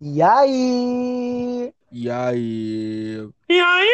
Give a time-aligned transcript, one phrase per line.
[0.00, 1.74] E aí?
[1.90, 3.28] E aí?
[3.48, 3.88] E aí?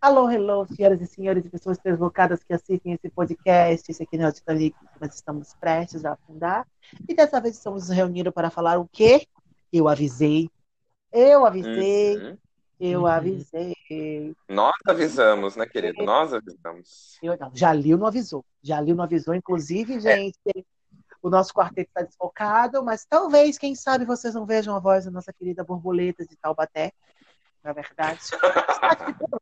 [0.00, 3.90] Alô, hello, senhoras e senhores e pessoas deslocadas que assistem esse podcast.
[3.90, 6.66] Esse aqui é o Titanic, nós estamos prestes a afundar.
[7.08, 9.26] E dessa vez estamos nos reunindo para falar o quê?
[9.72, 10.50] Eu avisei.
[11.10, 12.16] Eu avisei.
[12.18, 12.38] Uhum.
[12.78, 13.06] Eu Uhum.
[13.06, 13.74] avisei.
[14.48, 16.04] Nós avisamos, né, querido?
[16.04, 17.18] Nós avisamos.
[17.22, 18.44] Eu, não, Jalil não avisou.
[18.62, 19.34] Jalil não avisou.
[19.34, 20.38] Inclusive, gente,
[21.22, 25.10] o nosso quarteto está desfocado, mas talvez, quem sabe, vocês não vejam a voz da
[25.10, 26.92] nossa querida borboleta de Taubaté.
[27.62, 28.20] Na verdade.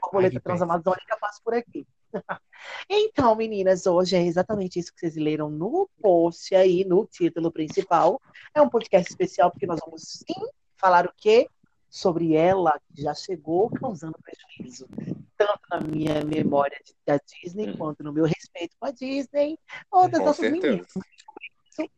[0.00, 1.86] Borboleta Ai, transamazônica passa por aqui.
[2.90, 8.20] Então, meninas, hoje é exatamente isso que vocês leram no post aí, no título principal.
[8.54, 10.34] É um podcast especial porque nós vamos sim
[10.76, 11.48] falar o quê?
[11.88, 14.88] Sobre ela que já chegou causando prejuízo,
[15.36, 17.76] tanto na minha memória da Disney, Hum.
[17.76, 19.56] quanto no meu respeito com a Disney,
[19.90, 20.66] ou das Com nossas certeza.
[20.66, 20.92] meninas.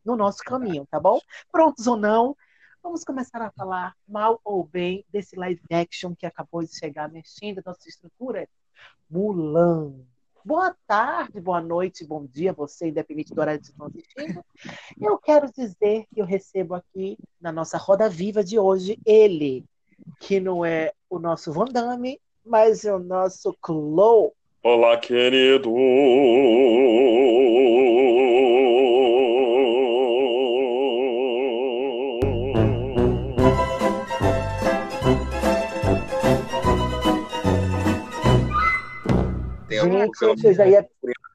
[0.05, 1.19] No nosso caminho, tá bom?
[1.51, 2.37] Prontos ou não?
[2.83, 7.63] Vamos começar a falar mal ou bem desse live action que acabou de chegar mexendo
[7.65, 8.49] nossa estrutura.
[9.09, 9.93] Mulan.
[10.43, 14.43] Boa tarde, boa noite, bom dia, você, independente do horário que estão assistindo.
[14.99, 19.65] Eu quero dizer que eu recebo aqui, na nossa roda viva de hoje, ele,
[20.19, 24.33] que não é o nosso Van Damme, mas é o nosso Chloe.
[24.63, 25.71] Olá, querido.
[40.19, 40.89] Gente, eu já ia,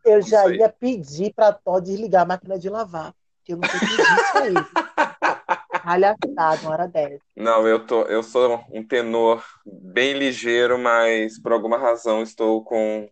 [0.06, 3.78] eu já ia pedir para Tó desligar a máquina de lavar, que eu não sei
[3.78, 4.54] o que isso aí.
[5.86, 7.20] Palhaçada, uma hora dessa.
[7.36, 13.08] Não, eu tô, eu sou um tenor bem ligeiro, mas por alguma razão estou com,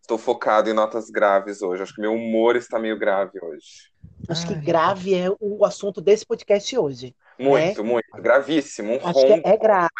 [0.00, 1.82] estou focado em notas graves hoje.
[1.82, 3.90] Acho que meu humor está meio grave hoje.
[4.28, 7.16] Acho que grave é o assunto desse podcast hoje.
[7.38, 9.90] Muito, muito, gravíssimo, um Acho que é grave.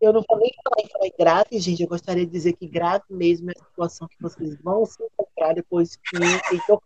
[0.00, 1.82] Eu não vou nem falar em falar grave, gente.
[1.82, 5.54] Eu gostaria de dizer que grave mesmo é a situação que vocês vão se encontrar
[5.54, 6.18] depois que
[6.52, 6.80] então,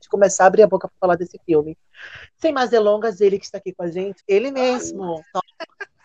[0.00, 1.76] de começar a abrir a boca para falar desse filme.
[2.36, 5.22] Sem mais delongas, ele que está aqui com a gente, ele mesmo.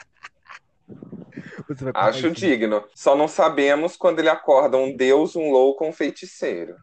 [1.93, 2.35] Acho isso.
[2.35, 2.83] digno.
[2.93, 6.75] Só não sabemos quando ele acorda um deus, um louco ou um feiticeiro.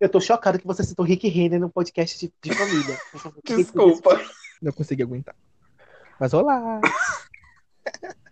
[0.00, 2.98] Eu tô chocado que você citou Rick Renner no podcast de, de família.
[3.44, 4.20] Desculpa.
[4.60, 5.36] Não consegui aguentar.
[6.18, 6.80] Mas olá!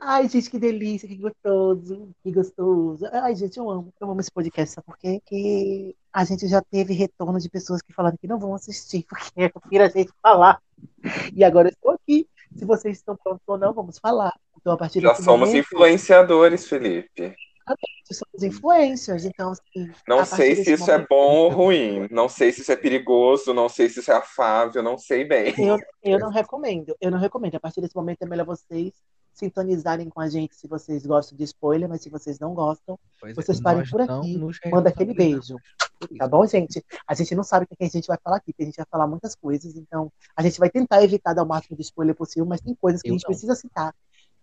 [0.00, 3.06] Ai, gente, que delícia, que gostoso, que gostoso.
[3.12, 5.20] Ai, gente, eu amo, eu amo esse podcast, sabe por quê?
[5.24, 9.48] Que a gente já teve retorno de pessoas que falaram que não vão assistir, porque
[9.48, 10.60] prefiro a gente falar.
[11.34, 12.26] E agora eu estou aqui.
[12.56, 14.32] Se vocês estão prontos ou não, vamos falar.
[14.60, 17.34] Então, a partir Já somos momento, influenciadores, Felipe.
[18.12, 22.08] somos influencers, então, assim, Não sei se isso é momento- bom ou ruim.
[22.10, 23.54] Não sei se isso é perigoso.
[23.54, 24.82] Não sei se isso é afável.
[24.82, 25.54] Não sei bem.
[25.58, 27.54] Eu, eu não recomendo, eu não recomendo.
[27.54, 28.92] A partir desse momento é melhor vocês
[29.32, 33.36] sintonizarem com a gente se vocês gostam de spoiler, mas se vocês não gostam, Pois
[33.36, 34.36] Vocês é, parem por aqui,
[34.68, 35.56] manda aquele responsabilizamos beijo.
[36.18, 36.84] Tá bom, gente?
[37.06, 38.86] A gente não sabe o que a gente vai falar aqui, porque a gente vai
[38.90, 42.44] falar muitas coisas, então a gente vai tentar evitar dar o máximo de spoiler possível,
[42.44, 43.28] mas tem coisas que Eu a gente não.
[43.28, 43.94] precisa citar.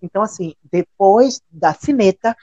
[0.01, 2.35] Então, assim, depois da cineta,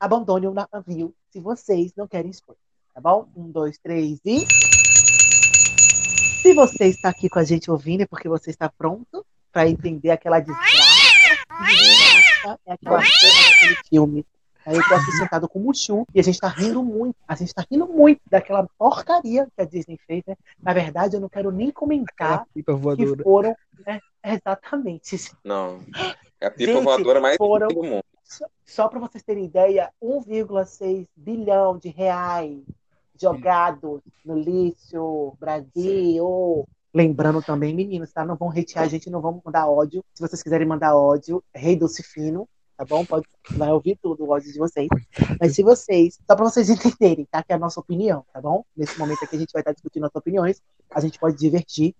[0.00, 2.60] abandone o navio se vocês não querem spoiler,
[2.92, 3.28] tá bom?
[3.36, 4.44] Um, dois, três e.
[6.42, 10.10] Se você está aqui com a gente ouvindo, é porque você está pronto para entender
[10.10, 10.85] aquela desgraça.
[12.66, 13.04] É aquela porra
[13.50, 14.26] daquele filme.
[14.64, 17.16] Aí eu tô aqui sentado com o Mushu e a gente tá rindo muito.
[17.28, 20.34] A gente tá rindo muito daquela porcaria que a Disney fez, né?
[20.60, 23.54] Na verdade, eu não quero nem comentar pipa que foram,
[23.86, 24.00] né?
[24.24, 25.16] Exatamente.
[25.44, 25.80] Não.
[26.40, 28.04] É a pipa Gente, voadora mais foram- do mundo.
[28.24, 32.58] Só- Só para vocês terem ideia, 1,6 bilhão de reais
[33.18, 36.66] jogados no lixo, Brasil.
[36.96, 38.24] Lembrando também, meninos, tá?
[38.24, 40.02] Não vão hatear a gente, não vão mandar ódio.
[40.14, 43.04] Se vocês quiserem mandar ódio, Rei Doce Fino, tá bom?
[43.04, 44.88] Pode, vai ouvir tudo o ódio de vocês.
[45.38, 47.42] Mas se vocês, só para vocês entenderem, tá?
[47.42, 48.64] Que é a nossa opinião, tá bom?
[48.74, 51.94] Nesse momento aqui a gente vai estar discutindo nossas opiniões, a gente pode divertir,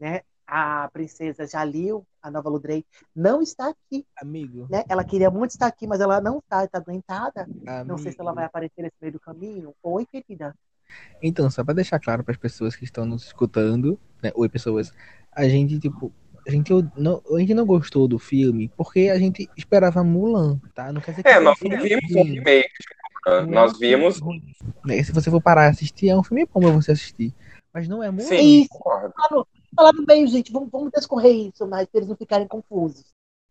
[0.00, 0.22] né?
[0.44, 2.84] A princesa Jalil, a nova Ludrey,
[3.14, 4.82] não está aqui Amigo, né?
[4.88, 7.46] Ela queria muito estar aqui, mas ela não está, está adoentada.
[7.86, 9.72] Não sei se ela vai aparecer nesse meio do caminho.
[9.84, 10.52] Oi, querida.
[11.22, 14.30] Então, só pra deixar claro para as pessoas que estão nos escutando, né?
[14.34, 14.92] Oi, pessoas.
[15.30, 16.12] A gente, tipo,
[16.46, 20.92] a gente não, a gente não gostou do filme porque a gente esperava Mulan, tá?
[20.92, 22.32] Não quer dizer que É, nós não filme vimos um ruim.
[22.34, 22.68] remake.
[23.24, 24.20] Não é um Nós filme vimos.
[24.84, 27.32] Né, Se você for parar e assistir, é um filme bom pra você assistir.
[27.72, 28.26] Mas não é Mulan.
[28.26, 29.14] Sim, concordo.
[29.74, 30.52] Falar no meio, gente.
[30.52, 33.04] Vamos, vamos descorrer isso, mas para eles não ficarem confusos.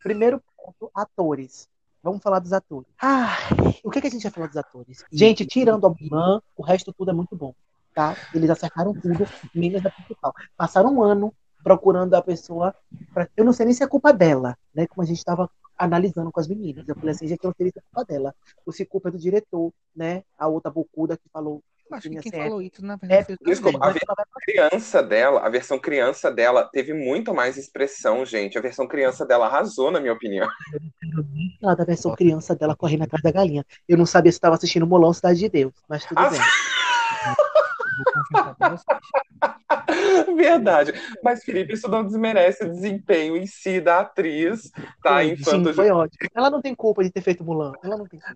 [0.03, 1.67] Primeiro ponto, atores.
[2.03, 2.89] Vamos falar dos atores.
[3.01, 3.37] Ah,
[3.83, 5.03] o que, que a gente vai falar dos atores?
[5.11, 7.53] Gente, tirando a Mulan, o resto tudo é muito bom.
[7.93, 8.15] Tá?
[8.33, 10.33] Eles acertaram tudo, menos a principal.
[10.57, 11.33] Passaram um ano
[11.63, 12.73] procurando a pessoa.
[13.13, 13.27] Pra...
[13.35, 14.87] Eu não sei nem se é culpa dela, né?
[14.87, 15.49] Como a gente estava
[15.81, 16.87] analisando com as meninas.
[16.87, 18.35] Eu falei assim, gente, eu não sei se é culpa dela.
[18.65, 20.23] Ou se culpa é do diretor, né?
[20.37, 21.63] A outra bocuda que falou.
[21.91, 25.41] Acho que quem falou isso, na é, verdade, foi o Desculpa, a versão criança dela,
[25.41, 28.57] a versão criança dela teve muito mais expressão, gente.
[28.57, 30.47] A versão criança dela arrasou, na minha opinião.
[31.61, 33.65] Ela da versão criança dela correndo atrás da galinha.
[33.89, 36.39] Eu não sabia se estava assistindo Molão Cidade de Deus, mas tudo Ah, bem.
[38.31, 38.83] Vocês.
[40.35, 40.93] Verdade.
[41.23, 44.69] Mas, Felipe, isso não desmerece o desempenho em si da atriz,
[45.01, 45.15] tá?
[45.15, 46.29] Foi, Enquanto sim, foi ótimo.
[46.33, 47.73] Ela não tem culpa de ter feito Mulan.
[47.83, 48.35] Ela não tem culpa.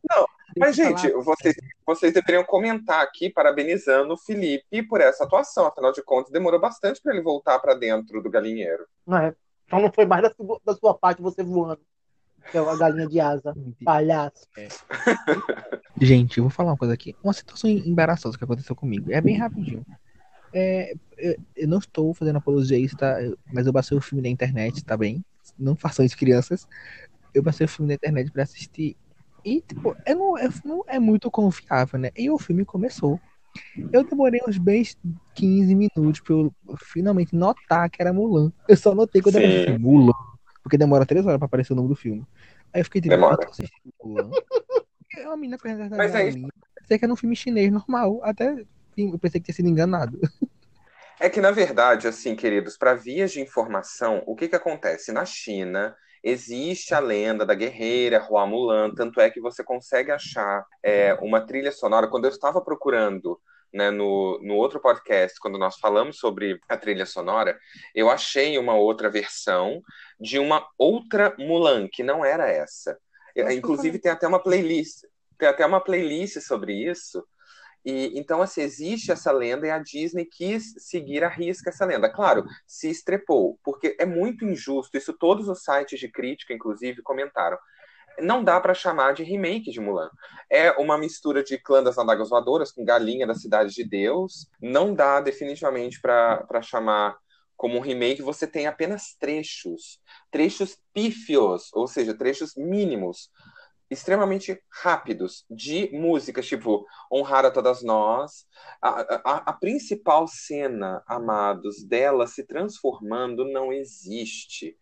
[0.58, 1.56] Mas, Tem que gente, falar- vocês,
[1.86, 5.66] vocês deveriam comentar aqui parabenizando o Felipe por essa atuação.
[5.68, 8.86] Afinal de contas, demorou bastante para ele voltar para dentro do galinheiro.
[9.06, 9.34] Não é?
[9.66, 11.82] Então não foi mais da sua, da sua parte você voando.
[12.52, 13.56] Que é a galinha de asa.
[13.84, 14.48] Palhaço.
[16.02, 17.16] Gente, eu vou falar uma coisa aqui.
[17.24, 19.12] Uma situação embaraçosa que aconteceu comigo.
[19.12, 19.86] É bem rapidinho.
[20.54, 23.18] É, eu, não estou fazendo apologia a isso, tá?
[23.52, 25.24] Mas eu passei o filme na internet, tá bem?
[25.58, 26.68] Não façam isso, crianças.
[27.34, 28.96] Eu passei o filme na internet pra assistir.
[29.44, 32.10] E, tipo, é, não, é, não é muito confiável, né?
[32.18, 33.20] E o filme começou.
[33.92, 34.98] Eu demorei uns bens
[35.34, 38.52] 15 minutos pra eu finalmente notar que era Mulan.
[38.68, 39.40] Eu só notei quando Sim.
[39.40, 40.14] apareci Mulan.
[40.64, 42.26] Porque demora 3 horas pra aparecer o nome do filme.
[42.76, 43.50] Aí eu fiquei tipo, Demora.
[45.18, 46.50] É uma menina correndo atrás Mas da aí- galinha.
[46.82, 48.20] Pensei que era um filme chinês normal.
[48.22, 48.54] Até
[48.98, 50.20] eu pensei que tinha sido enganado.
[51.18, 55.14] É que, na verdade, assim, queridos, para vias de informação, o que que acontece?
[55.14, 60.66] Na China, existe a lenda da guerreira Hua Mulan, tanto é que você consegue achar
[60.84, 62.10] é, uma trilha sonora.
[62.10, 63.40] Quando eu estava procurando
[63.76, 67.60] né, no, no outro podcast, quando nós falamos sobre a trilha sonora,
[67.94, 69.84] eu achei uma outra versão
[70.18, 72.98] de uma outra Mulan, que não era essa.
[73.36, 75.02] Eu Inclusive, tem até uma playlist,
[75.38, 77.22] tem até uma playlist sobre isso.
[77.84, 82.10] E, então, assim, existe essa lenda e a Disney quis seguir a risca essa lenda.
[82.10, 84.98] Claro, se estrepou, porque é muito injusto.
[84.98, 87.58] Isso todos os sites de crítica, inclusive, comentaram.
[88.20, 90.10] Não dá para chamar de remake de Mulan.
[90.50, 94.48] É uma mistura de Clã das Adagas Voadoras com Galinha da Cidade de Deus.
[94.62, 97.18] Não dá definitivamente para chamar
[97.58, 98.22] como um remake.
[98.22, 100.00] Você tem apenas trechos,
[100.32, 103.30] trechos pífios, ou seja, trechos mínimos
[103.90, 108.46] extremamente rápidos de músicas, tipo Honrar a Todas Nós.
[108.82, 114.78] A, a, a principal cena, amados, dela se transformando não existe.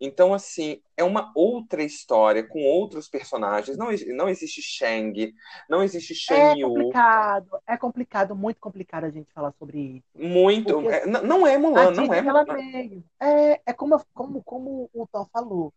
[0.00, 3.76] Então, assim, é uma outra história com outros personagens.
[3.76, 5.34] Não, não existe Shang,
[5.68, 6.68] não existe É Shen Yu.
[6.68, 10.04] complicado, é complicado, muito complicado a gente falar sobre isso.
[10.14, 10.74] Muito.
[10.74, 12.44] Porque- é, não- é Mulan, não é Mulan.
[12.44, 13.04] veio.
[13.20, 15.72] É, é como, como, como o Thor falou.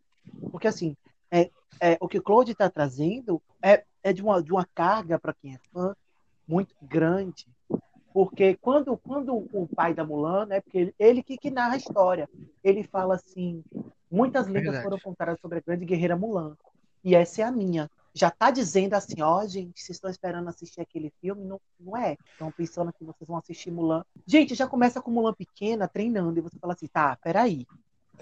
[0.51, 0.95] Porque, assim,
[1.31, 1.49] é,
[1.79, 5.33] é, o que o Claude está trazendo é, é de, uma, de uma carga, para
[5.33, 5.95] quem é fã,
[6.47, 7.47] muito grande.
[8.13, 11.77] Porque quando, quando o pai da Mulan, né, porque ele, ele que, que narra a
[11.77, 12.29] história,
[12.63, 13.63] ele fala assim:
[14.09, 14.83] muitas lendas Verdade.
[14.83, 16.55] foram contadas sobre a grande guerreira Mulan.
[17.03, 17.89] E essa é a minha.
[18.13, 21.45] Já tá dizendo assim, ó, gente, vocês estão esperando assistir aquele filme?
[21.45, 22.17] Não, não é.
[22.33, 24.03] Estão pensando que vocês vão assistir Mulan.
[24.27, 27.65] Gente, já começa com Mulan pequena, treinando, e você fala assim, tá, peraí.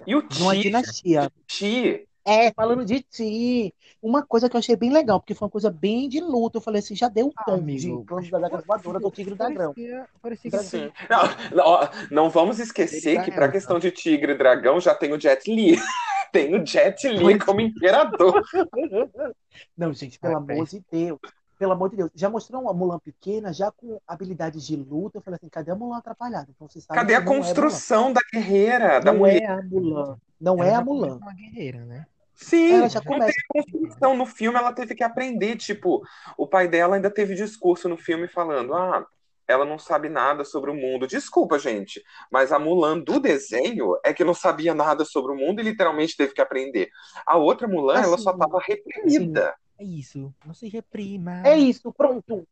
[0.06, 1.30] E o Ti, dinastia.
[1.46, 3.74] Ti, É, falando de ti.
[4.02, 6.58] Uma coisa que eu achei bem legal, porque foi uma coisa bem de luta.
[6.58, 8.04] Eu falei assim, já deu um Ah, tom amigo.
[8.20, 9.74] de Dagas Voadoras do Tigre do Dragão.
[10.22, 10.92] Parecia, parecia.
[11.08, 14.94] Não, não, ó, não vamos esquecer que para a questão de Tigre e Dragão já
[14.94, 15.76] tem o Jet Li.
[16.32, 17.42] Tem o Jet Li Pois.
[17.42, 18.40] como imperador.
[19.76, 21.18] Não, gente, pelo Ai, amor de Deus.
[21.60, 22.10] Pelo amor de Deus.
[22.14, 25.18] Já mostrou uma Mulan pequena, já com habilidades de luta.
[25.18, 26.48] Eu falei assim, cadê a Mulan atrapalhada?
[26.56, 29.42] Então você sabe Cadê a não é construção da guerreira, da Não mulher?
[29.42, 30.16] é a Mulan.
[30.40, 31.16] Não ela é a Mulan.
[31.18, 32.06] uma guerreira, né?
[32.34, 33.34] Sim, Ela já não começa.
[33.52, 34.16] tem construção.
[34.16, 35.56] No filme ela teve que aprender.
[35.56, 36.02] Tipo,
[36.38, 39.06] o pai dela ainda teve discurso no filme falando: ah,
[39.46, 41.06] ela não sabe nada sobre o mundo.
[41.06, 42.02] Desculpa, gente,
[42.32, 46.16] mas a Mulan do desenho é que não sabia nada sobre o mundo e literalmente
[46.16, 46.88] teve que aprender.
[47.26, 49.54] A outra Mulan, ela Assim, só estava reprimida.
[49.80, 50.32] É isso.
[50.44, 51.42] Não se reprima.
[51.46, 52.46] É isso, pronto.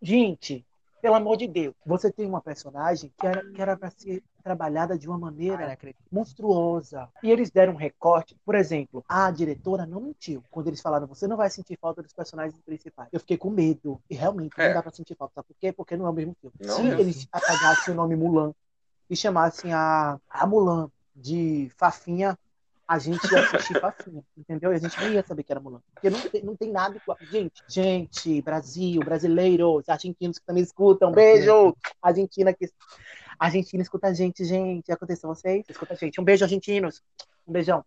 [0.00, 0.64] Gente,
[1.02, 1.74] pelo amor de Deus.
[1.84, 5.72] Você tem uma personagem que era, que era para ser trabalhada de uma não maneira
[5.72, 5.98] acredito.
[6.10, 7.08] monstruosa.
[7.22, 8.36] E eles deram um recorte.
[8.44, 10.42] Por exemplo, a diretora não mentiu.
[10.52, 13.08] Quando eles falaram, você não vai sentir falta dos personagens principais.
[13.12, 14.00] Eu fiquei com medo.
[14.08, 14.68] E realmente É.
[14.68, 15.34] não dá pra sentir falta.
[15.34, 15.72] Sabe por quê?
[15.72, 16.54] Porque não é o mesmo filme.
[16.60, 17.00] Não Se mesmo.
[17.00, 18.54] eles apagassem o nome Mulan
[19.10, 22.38] e chamassem a, a Mulan de Fafinha,
[22.88, 24.72] a gente ia assistir Fafinha, entendeu?
[24.72, 25.82] E a gente nem ia saber que era Mulan.
[25.92, 27.18] Porque não tem, não tem nada igual.
[27.20, 31.76] Gente, gente, Brasil, brasileiros, argentinos que também escutam, beijo!
[32.00, 32.70] Argentina que.
[33.38, 34.90] Argentina escuta a gente, gente.
[34.90, 35.64] Aconteceu vocês?
[35.68, 36.18] Escuta a gente.
[36.18, 37.02] Um beijo, argentinos.
[37.46, 37.84] Um beijão.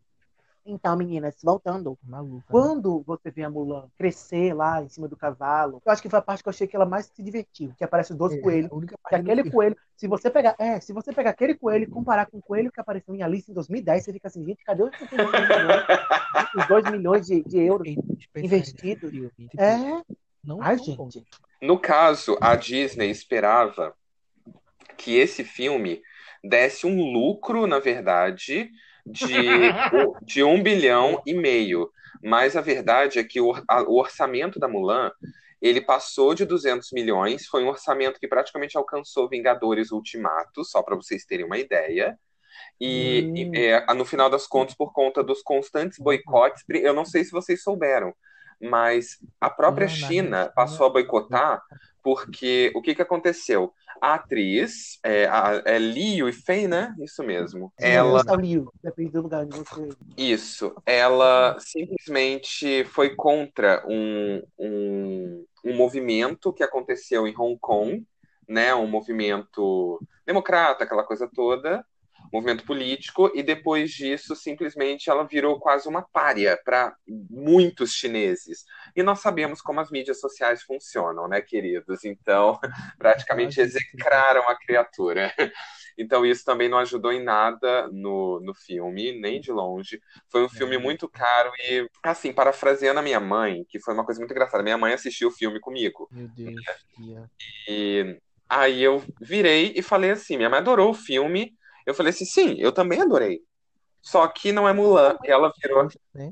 [0.65, 1.97] Então, meninas, voltando.
[2.03, 2.35] Maluca.
[2.37, 2.45] né?
[2.51, 6.19] Quando você vê a Mulan crescer lá em cima do cavalo, eu acho que foi
[6.19, 7.73] a parte que eu achei que ela mais se divertiu.
[7.77, 8.71] Que aparece dois É, coelhos.
[8.71, 9.55] a única Que parte do aquele filme.
[9.55, 12.71] coelho, se você pegar, é, se você pegar aquele coelho e comparar com o coelho
[12.71, 15.85] que apareceu em Alice em 2010, você fica assim, gente, cadê os 2 milhões,
[16.55, 17.87] os 2 milhões de, de euros?
[17.87, 19.11] Efeitos especiais investido.
[19.11, 20.03] desse filme, tipo, É,
[20.43, 21.25] não ai, gente.
[21.61, 23.95] No caso, a Disney esperava
[24.97, 26.01] que esse filme
[26.43, 28.69] desse um lucro, na verdade,
[29.05, 29.69] de,
[30.23, 31.89] de um bilhão e meio.
[32.23, 35.11] Mas a verdade é que o, a- o orçamento da Mulan
[35.61, 40.95] ele passou de 200 milhões, foi um orçamento que praticamente alcançou Vingadores Ultimato, só para
[40.95, 42.17] vocês terem uma ideia.
[42.79, 43.53] E, Hum.
[43.55, 47.31] e, é, no final das contas, por conta dos constantes boicotes, eu não sei se
[47.31, 48.13] vocês souberam,
[48.61, 51.61] mas a própria China- passou a boicotar
[52.03, 53.73] porque o que que aconteceu?
[54.01, 56.95] A atriz, é, a, é Liu Fei, né?
[56.99, 57.71] Isso mesmo.
[57.77, 58.35] Ela, Ela...
[58.35, 59.89] Liu, depende do lugar onde você.
[60.17, 68.05] isso, ela simplesmente foi contra um, um, um movimento que aconteceu em Hong Kong,
[68.47, 68.73] né?
[68.73, 71.85] Um movimento democrata, aquela coisa toda,
[72.31, 76.95] movimento político, e depois disso, simplesmente ela virou quase uma pária para
[77.29, 78.63] muitos chineses.
[78.95, 82.05] E nós sabemos como as mídias sociais funcionam, né, queridos?
[82.05, 82.59] Então,
[82.97, 85.33] praticamente execraram a criatura.
[85.97, 90.01] Então, isso também não ajudou em nada no, no filme, nem de longe.
[90.29, 94.19] Foi um filme muito caro e, assim, parafraseando a minha mãe, que foi uma coisa
[94.19, 94.63] muito engraçada.
[94.63, 96.07] Minha mãe assistiu o filme comigo.
[96.09, 96.55] Meu Deus,
[96.95, 97.29] tia.
[97.67, 98.17] E
[98.49, 101.53] aí eu virei e falei assim: minha mãe adorou o filme.
[101.85, 103.41] Eu falei assim: sim, eu também adorei.
[104.01, 105.17] Só que não é Mulan.
[105.23, 105.87] E ela virou.
[106.13, 106.31] Né?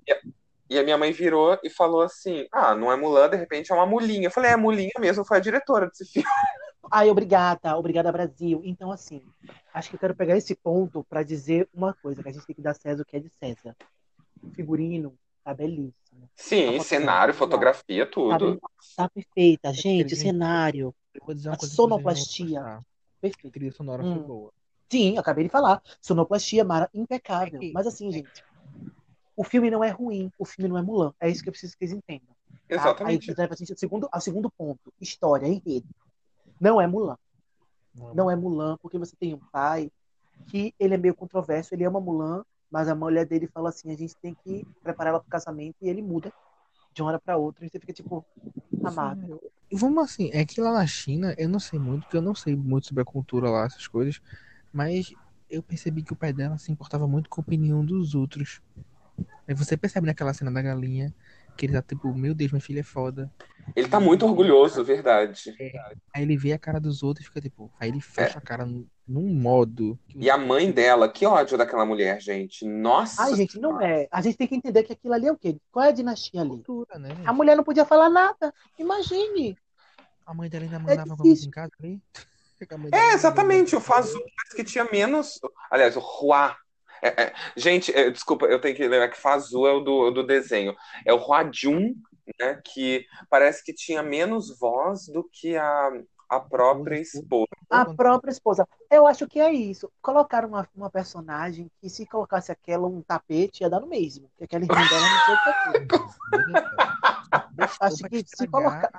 [0.70, 3.76] E a minha mãe virou e falou assim: ah, não é Mulan, de repente é
[3.76, 4.28] uma mulinha.
[4.28, 6.28] Eu falei: é, a mulinha mesmo foi a diretora desse filme.
[6.92, 8.62] Ai, obrigada, obrigada, Brasil.
[8.64, 9.22] Então, assim,
[9.74, 12.56] acho que eu quero pegar esse ponto para dizer uma coisa, que a gente tem
[12.56, 13.76] que dar César o que é de César.
[14.42, 15.14] O figurino
[15.44, 16.30] tá belíssimo.
[16.36, 18.06] Sim, A cenário, fotografia.
[18.06, 18.38] Tá, tudo.
[18.46, 18.60] bem-
[18.96, 22.60] tá perfeita, gente, cenário, Eu vou dizer uma A coisa sonoplastia.
[22.62, 22.78] gostar.
[22.78, 22.84] A
[23.22, 23.52] perfeito.
[23.52, 24.14] trilha sonora Hum.
[24.14, 24.54] foi boa.
[24.92, 25.82] Sim, acabei de falar.
[26.02, 27.62] Sonoplastia mara, impecável.
[27.62, 28.44] É Mas assim, gente,
[29.36, 31.14] o filme não é ruim, o filme não é Mulan.
[31.20, 32.28] É isso que eu preciso que vocês entendam.
[32.28, 32.36] tá?
[32.68, 33.34] Aí Exatamente.
[33.38, 34.94] leva a gente ao segundo, ao segundo ponto.
[35.00, 35.88] História, enredo.
[36.60, 37.18] Não é Mulan.
[38.14, 39.92] Não é Mulan, porque você tem um pai
[40.48, 43.96] que ele é meio controverso, ele ama Mulan, mas a mulher dele fala assim, a
[43.96, 46.32] gente tem que preparar ela pro casamento e ele muda
[46.94, 48.26] de uma hora pra outra e você fica tipo,
[48.84, 49.40] amado.
[49.72, 52.56] Vamos assim, é que lá na China, eu não sei muito, porque eu não sei
[52.56, 54.22] muito sobre a cultura lá, essas coisas,
[54.72, 55.14] mas
[55.50, 58.62] eu percebi que o pai dela se importava muito com a opinião dos outros.
[59.48, 61.14] Aí você percebe naquela cena da galinha
[61.60, 63.30] que ele tá tipo, meu Deus, minha filha é foda.
[63.76, 65.54] Ele tá muito orgulhoso, verdade.
[66.16, 68.66] Aí ele vê a cara dos outros e fica tipo, aí ele fecha a cara
[68.66, 68.88] num,
[69.34, 70.00] modo.
[70.08, 72.66] que E a mãe dela, que ódio daquela mulher, gente.
[72.66, 73.24] Nossa.
[73.24, 74.08] Ai, gente, não é.
[74.10, 75.58] A gente tem que entender que aquilo ali é o quê?
[75.70, 76.50] Qual é a dinastia ali?
[76.52, 77.10] cultura, né?
[77.26, 78.54] A mulher não podia falar nada.
[78.78, 79.58] Imagine.
[80.26, 81.26] A mãe dela ainda mandava alguma difícil.
[81.26, 82.02] coisa em casa ali.
[82.62, 83.76] É, mandava exatamente.
[83.76, 83.82] O.
[83.82, 85.40] Fazu parece que tinha menos.
[85.70, 86.56] Aliás, o Hua.
[87.02, 90.26] É, é, gente, é, desculpa, eu tenho que lembrar que Fazu é o do, do
[90.26, 90.76] desenho.
[91.06, 91.94] É o Hua Jun,
[92.40, 92.62] né?
[92.64, 95.92] Que parece que tinha menos voz do que a,
[96.30, 97.48] a própria esposa.
[97.70, 98.68] A própria esposa.
[98.92, 99.92] Eu acho que é isso.
[100.02, 104.30] Colocaram uma, uma personagem que se colocasse aquela um tapete ia dar no mesmo.
[104.30, 107.00] Porque aquela irmã dela não sei o que é.
[107.82, 108.90] Acho que se estragar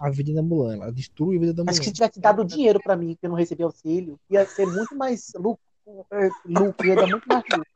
[0.00, 1.70] A vida da Mulan, ela destruiu a vida da Mulan.
[1.70, 4.66] Acho que se tivesse dado dinheiro pra mim, que eu não recebi auxílio, ia ser
[4.66, 5.60] muito mais lucro,
[6.12, 7.66] eh, lucro ia dar muito mais lucro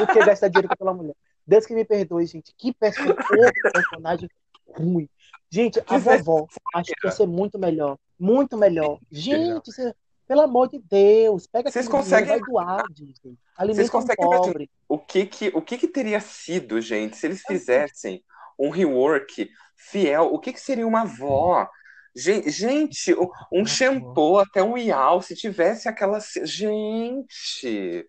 [0.00, 1.14] do que gastar dinheiro com aquela mulher.
[1.46, 2.54] Deus que me perdoe, gente.
[2.56, 4.28] Que personagem
[4.66, 5.08] ruim.
[5.50, 7.98] Gente, a vovó, acho que ia ser muito melhor.
[8.18, 8.98] Muito melhor.
[9.10, 9.94] Gente, você-
[10.26, 13.36] pelo amor de Deus, pega Vocês conseguem- vai doar, gente.
[13.56, 14.70] Alimenta um conseguem pobre.
[14.88, 18.22] O que que, o que que teria sido, gente, se eles fizessem
[18.58, 20.32] um rework fiel?
[20.32, 21.68] O que que seria uma avó?
[22.14, 23.14] Gen- Gente,
[23.52, 26.18] um- shampoo, até um iau, se tivesse aquela.
[26.44, 28.06] Gente!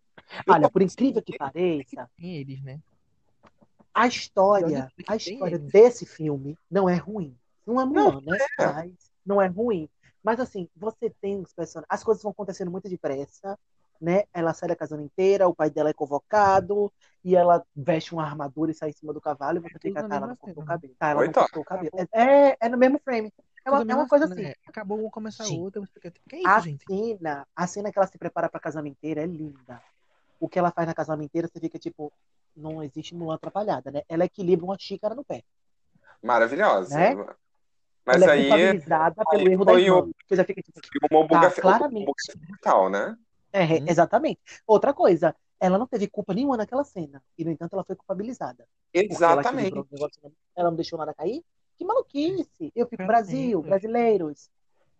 [0.50, 2.80] Olha, por incrível que pareça, Tem eles, né?
[3.94, 7.38] a história, a história desse filme não é ruim.
[7.66, 8.38] Não é Não, Mulan, né?
[8.58, 8.92] Mas
[9.26, 9.88] não é ruim.
[10.24, 11.88] Mas assim, você tem os personagens.
[11.90, 13.58] As coisas vão acontecendo muito depressa,
[14.02, 14.24] né?
[14.34, 16.92] Ela sai da casona inteira, o pai dela é convocado,
[17.24, 20.01] e ela veste uma armadura e sai em cima do cavalo, e você tudo fica,
[20.03, 20.96] na tá, ela não cortou o cabelo.
[21.00, 21.42] Tá, ela Oi, não Tó.
[21.42, 21.92] cortou o cabelo.
[22.12, 23.32] É, é no mesmo frame.
[23.65, 24.44] É uma, é uma coisa cena, assim.
[24.50, 24.56] né?
[24.68, 25.62] Acabou uma, começa a Sim.
[25.62, 26.86] outra, você fica tipo, que é isso, A gente?
[26.86, 29.82] cena, a cena que ela se prepara pra casamenteira é linda.
[30.39, 32.12] O que ela faz na casamenteira, você fica tipo,
[32.56, 34.01] não existe Mulan atrapalhada, né?
[34.10, 35.44] Ela equilibra uma xícara no pé.
[36.22, 36.98] Maravilhosa.
[36.98, 37.15] Né?
[38.06, 40.00] Mas ela é aí culpabilizada pelo aí erro da irmã.
[40.00, 42.12] o- Você já fica tipo, uma buga Tá, claramente.
[42.48, 43.18] brutal, né?
[43.53, 43.86] é, Hum.
[43.88, 44.42] exatamente.
[44.68, 47.24] Outra coisa, ela não teve culpa nenhuma naquela cena.
[47.38, 48.67] E, no entanto, ela foi culpabilizada.
[48.93, 49.74] Ela Exatamente.
[49.74, 50.20] o negócio,
[50.53, 51.41] ela não deixou nada cair.
[51.77, 52.70] Que maluquice!
[52.75, 53.05] Eu fico.
[53.08, 54.50] Brasil, brasileiros.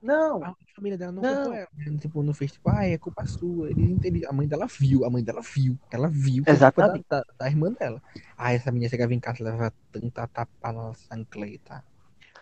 [0.01, 1.36] Não, A família dela não, Não.
[1.36, 1.67] culpou ela.
[1.75, 1.98] né?
[1.98, 3.70] Tipo, não fez tipo, ah, é culpa sua.
[4.29, 5.77] A mãe dela viu, a mãe dela viu.
[5.91, 6.43] Ela viu.
[6.48, 7.05] é Exatamente.
[7.10, 8.01] Da, da, da irmã dela.
[8.38, 11.84] Ah, essa menina chegava em casa e leva tanta tapa na sancleta.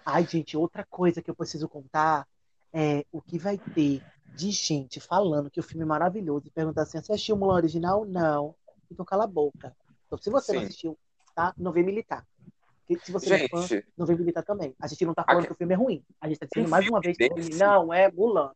[0.05, 2.27] Ai, gente, outra coisa que eu preciso contar
[2.73, 4.01] é o que vai ter
[4.35, 7.55] de gente falando que o filme é maravilhoso e perguntar assim: você assistiu o Mulan
[7.55, 8.05] original?
[8.05, 8.55] Não.
[8.91, 9.75] Então cala a boca.
[10.07, 10.65] Então, se você não Sim.
[10.67, 10.97] assistiu,
[11.35, 11.53] tá?
[11.57, 12.25] Não vem militar.
[12.87, 14.75] Porque se você não é fã, Gente, não vem militar também.
[14.79, 16.03] A gente não tá falando Aqui- que o filme é ruim.
[16.19, 18.51] A gente tá dizendo Um mais uma vez que o filme desse- não é Mulan.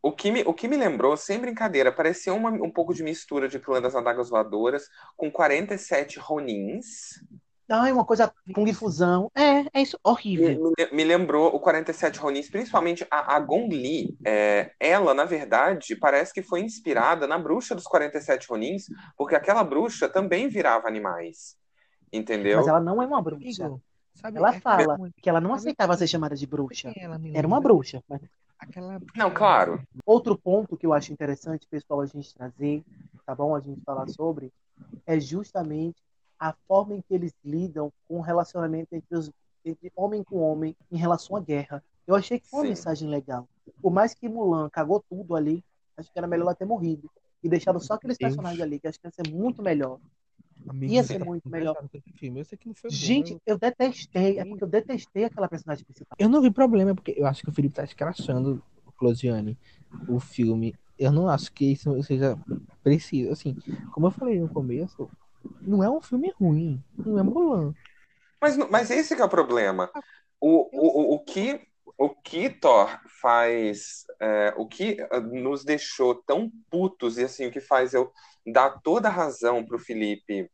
[0.00, 3.48] o que me, o que me lembrou, sem brincadeira, parecia uma- um pouco de mistura
[3.48, 7.20] de Clã das Adagas Voadoras com 47 Ronins.
[7.68, 9.30] Ai, uma coisa Kung Fusão.
[9.34, 9.98] É, é isso.
[10.04, 10.72] Horrível.
[10.78, 14.16] me- me lembrou o 47 Ronins, principalmente a, a Gong Li.
[14.24, 19.64] É, ela, na verdade, parece que foi inspirada na bruxa dos 47 Ronins, porque aquela
[19.64, 21.56] bruxa também virava animais.
[22.12, 22.58] Entendeu?
[22.58, 23.72] Mas ela não é uma bruxa.
[24.14, 24.38] Sabe?
[24.38, 26.92] Ela é- fala é- que ela não aceitava ser chamada de bruxa.
[27.32, 28.02] Era uma bruxa.
[28.08, 28.20] Mas
[28.58, 29.00] Aquela.
[29.16, 29.82] Não, claro.
[30.06, 32.82] Outro ponto que eu acho interessante, pessoal, a gente trazer,
[33.26, 33.54] tá bom?
[33.54, 34.52] A gente falar sobre,
[35.06, 35.96] é justamente
[36.48, 39.30] a forma em que eles lidam com o relacionamento entre, os,
[39.64, 41.82] entre homem com homem em relação à guerra.
[42.06, 42.68] Eu achei que foi uma Sim.
[42.70, 43.48] mensagem legal.
[43.80, 45.64] Por mais que Mulan cagou tudo ali,
[45.96, 47.10] acho que era melhor ela ter morrido.
[47.42, 48.30] E deixado só aqueles Deus.
[48.32, 49.98] personagens ali, que acho que ia ser muito melhor.
[50.68, 51.76] Amigo, Ia ser muito melhor.
[52.14, 52.40] filme.
[52.40, 54.38] Eu bom, Gente, eu- eu detestei.
[54.38, 56.14] É porque eu detestei aquela personagem principal.
[56.18, 59.58] Eu não vi problema, porque eu acho que o Felipe tá escrachando o Closiane,
[60.08, 60.74] o filme.
[60.98, 62.38] Eu não acho que isso seja
[62.82, 63.32] preciso.
[63.32, 63.56] Assim,
[63.92, 65.10] como eu falei no começo,
[65.60, 66.82] não é um filme ruim.
[66.96, 67.74] Não é Mulan.
[68.40, 69.90] Mas, mas esse que é o problema.
[70.40, 76.50] O, o, o, que o que Thor faz, é, o que ah, nos deixou tão
[76.70, 78.12] putos e assim o que faz eu
[78.46, 80.50] dar toda a razão pro Felipe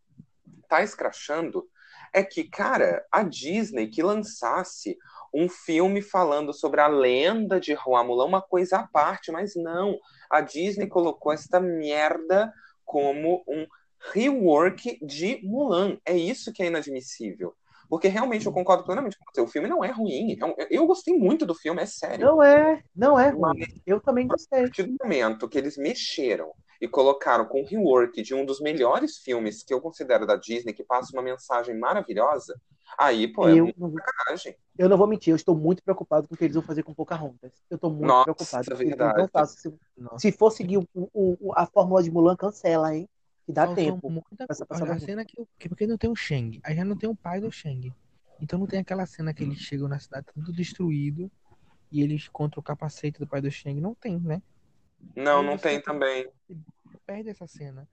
[0.68, 1.66] tá escrachando
[2.12, 4.96] é que, cara, a Disney que lançasse
[5.32, 9.96] um filme falando sobre a lenda de Rua Mulan, uma coisa à parte, mas não.
[10.28, 12.52] A Disney colocou esta merda
[12.84, 13.66] como um
[14.12, 15.98] rework de Mulan.
[16.04, 17.54] É isso que é inadmissível.
[17.88, 19.40] Porque realmente eu concordo plenamente com você.
[19.40, 20.38] O filme não é ruim.
[20.58, 22.24] É Eu gostei muito do filme, é sério.
[22.24, 23.82] Não é, não é Mas- ruim.
[23.84, 24.60] Eu também A gostei.
[24.62, 29.18] partir do momento que eles mexeram e colocaram com o rework de um dos melhores
[29.18, 32.58] filmes que eu considero da Disney, que passa uma mensagem maravilhosa,
[32.96, 34.56] aí, pô, é Eu muito não, sacanagem.
[34.78, 36.94] eu não vou mentir, eu estou muito preocupado com o que eles vão fazer com
[36.94, 37.52] Pocahontas.
[37.68, 38.76] Eu estou muito Nossa, preocupado.
[38.76, 39.18] verdade.
[39.18, 43.06] não fazem- se, Nossa, se for seguir o- o- a fórmula de Mulan, cancela, hein?
[43.46, 44.10] Que dá faltou tempo.
[44.10, 44.66] muita Essa coisa.
[44.66, 46.60] passada Olha, a cena que, que porque não tem o Shang.
[46.62, 47.92] Aí já não tem o pai do Shang.
[48.40, 51.30] Então não tem aquela cena que eles chegam na cidade tudo destruído
[51.92, 53.80] e eles contra o capacete do pai do Shang.
[53.80, 54.40] Não tem, né?
[55.16, 56.28] Não, não tem também.
[57.06, 57.88] Perde essa cena.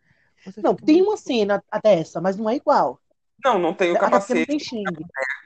[0.45, 3.01] Você Não, tem muito- uma cena dessa, mas não é igual.
[3.43, 4.45] Não, não tem o porque não capacete.
[4.47, 4.83] tem Xing.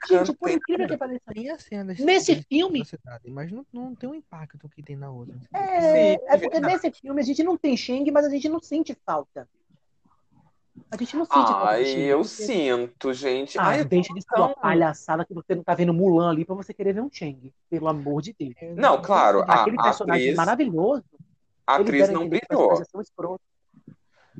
[0.08, 1.20] Gente, por tem incrível que pareça.
[1.32, 4.96] Tem a cena Nesse filme- da cidade, mas não, não tem o impacto que tem
[4.96, 5.34] na outra.
[5.52, 6.66] É, Sim, é porque verdade.
[6.74, 9.48] nesse filme a gente não tem Xing, mas a gente não sente falta.
[10.92, 12.00] A gente não sente Xing.
[12.00, 13.58] eu porque- sinto, gente.
[13.58, 16.54] Ah, Ai, deixa de ser uma palhaçada que você não tá vendo Mulan ali pra
[16.54, 17.50] você querer ver um Cheng.
[17.70, 18.54] Pelo amor de Deus.
[18.76, 21.04] Não, claro, a, Aquele a personagem atriz, maravilhoso.
[21.66, 22.82] a atriz a não brilhou.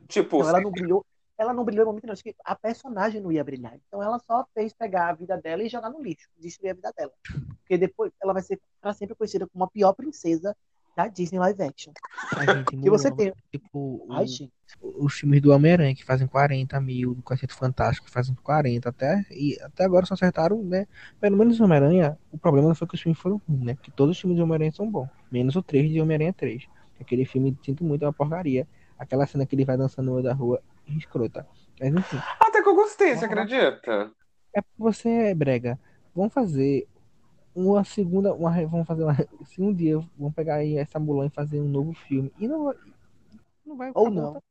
[0.09, 1.07] Tipo, Então, ela não brilhou.
[1.39, 2.13] Ela não brilhou no momento, não.
[2.13, 3.75] Acho que a personagem não ia brilhar.
[3.89, 6.93] Então ela só fez pegar a vida dela e jogar no lixo, destruir a vida
[6.97, 7.13] dela.
[7.61, 10.55] Porque depois ela vai ser pra sempre conhecida como a pior princesa
[10.97, 11.93] da Disney Live Action.
[12.37, 13.33] A gente Que você tem.
[13.51, 14.53] Tipo, o- Ai, gente.
[14.81, 19.25] os filmes do Homem-Aranha que fazem 40 mil, do Quarteto Fantástico que fazem 40, até,
[19.31, 20.87] e até agora só acertaram, né?
[21.21, 23.75] Pelo menos o Homem-Aranha, o problema não foi que os filmes foram ruins, né?
[23.75, 26.65] Porque todos os filmes de Homem-Aranha são bons, menos o 3 de Homem-Aranha 3.
[27.01, 28.67] Aquele filme, sinto muito, é uma porcaria.
[28.99, 31.47] Aquela cena que ele vai dançando no meio da rua, é escrota.
[31.81, 34.13] Mas enfim, até que eu gostei, você acredita?
[34.55, 35.79] é porque você é brega.
[36.15, 36.87] Vamos fazer
[37.55, 39.15] uma segunda, uma, vamos fazer uma,
[39.47, 42.33] se um dia vamos pegar aí essa Mulan e fazer um novo filme.
[42.39, 42.75] E não vai,
[43.67, 44.43] não vai Ou não.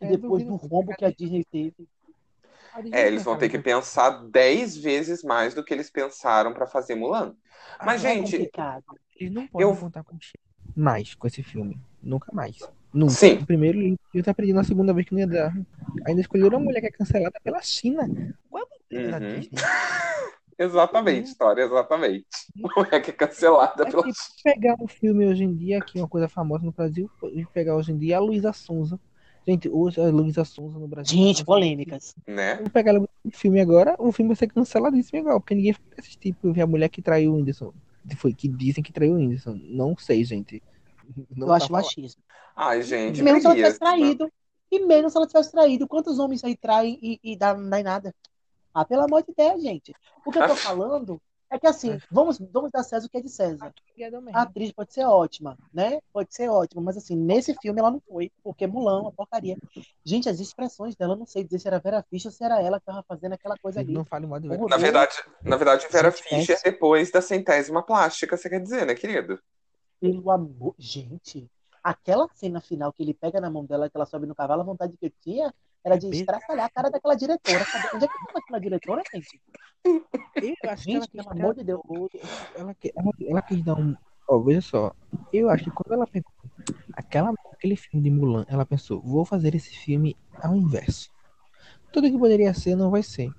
[0.00, 1.74] E É, depois do rombo que a Disney teve.
[2.74, 6.52] A Disney É, eles vão ter que pensar 10 vezes mais do que eles pensaram
[6.52, 7.34] pra fazer Mulan.
[7.84, 8.84] Mas, Ah, É gente, complicado.
[9.18, 10.16] Eles não podem Eu- contar com
[10.74, 11.80] mais com esse filme.
[12.02, 12.58] Nunca mais.
[12.92, 13.12] Nunca.
[13.12, 13.44] Sim.
[13.44, 15.54] Primeiro eu tá aprendendo na segunda vez que não ia dar.
[16.06, 18.06] Ainda escolheram uma mulher que é cancelada pela China.
[18.50, 18.68] Qual é a
[19.00, 19.40] mulher da Uhum.
[19.40, 19.50] Disney?
[20.58, 22.26] exatamente, história, exatamente.
[22.54, 24.02] Não é que é cancelada É pela.
[24.02, 27.44] tipo pegar um filme hoje em dia, que é uma coisa famosa no Brasil, e
[27.46, 28.98] pegar hoje em dia a Luísa Sonza.
[29.46, 31.16] Gente, hoje a Luísa Sonza no Brasil.
[31.16, 32.14] Gente, polêmicas.
[32.26, 32.56] Né?
[32.56, 36.34] Vamos pegar no filme agora, o filme vai ser canceladíssimo igual, porque ninguém vai assistir
[36.34, 37.72] pra ver a mulher que traiu o Whindersson.
[38.16, 39.58] Foi que dizem que traiu o Whindersson.
[39.62, 40.62] Não sei, gente.
[41.36, 41.84] Não eu tá acho falando.
[41.84, 42.22] machismo.
[42.56, 44.32] Ai, gente, Mesmo se ela tivesse traído.
[44.70, 45.86] E menos se ela tivesse traído.
[45.86, 48.14] Quantos homens aí traem e, e dá, não dá em nada?
[48.76, 49.94] Ah, pelo amor de Deus, gente.
[50.26, 53.22] O que eu tô falando é que assim, vamos, vamos dar César o que é
[53.22, 53.72] de César.
[54.34, 55.98] A atriz pode ser ótima, né?
[56.12, 59.56] Pode ser ótima, mas assim, nesse filme ela não foi, porque Mulan, uma porcaria.
[60.04, 62.60] Gente, as expressões dela, eu não sei dizer se era Vera Fischer ou se era
[62.60, 63.94] ela que tava fazendo aquela coisa ali.
[63.94, 64.66] Não fale mal de Vera.
[64.68, 66.72] Na verdade, na verdade Vera Gente, Fischer péssimo.
[66.72, 69.40] depois da centésima plástica, você quer dizer, né, querido?
[69.98, 70.74] Pelo amor.
[70.78, 71.50] Gente,
[71.82, 74.64] aquela cena final que ele pega na mão dela, que ela sobe no cavalo, a
[74.64, 77.64] vontade que eu tinha era de estraçalhar a cara daquela diretora.
[77.64, 79.40] Cadê- Onde é que tava aquela diretora, gente?
[79.84, 81.80] Eu acho que Gente, ela quis pelo amor de Deus.
[82.56, 83.94] ela, que- ela, ela quis dar um.
[84.28, 84.92] Ó, veja só.
[85.32, 86.32] Eu acho que quando ela pegou
[86.94, 91.10] aquela, aquele filme de Mulan, ela pensou: vou fazer esse filme ao inverso.
[91.92, 93.30] Tudo que poderia ser não vai ser.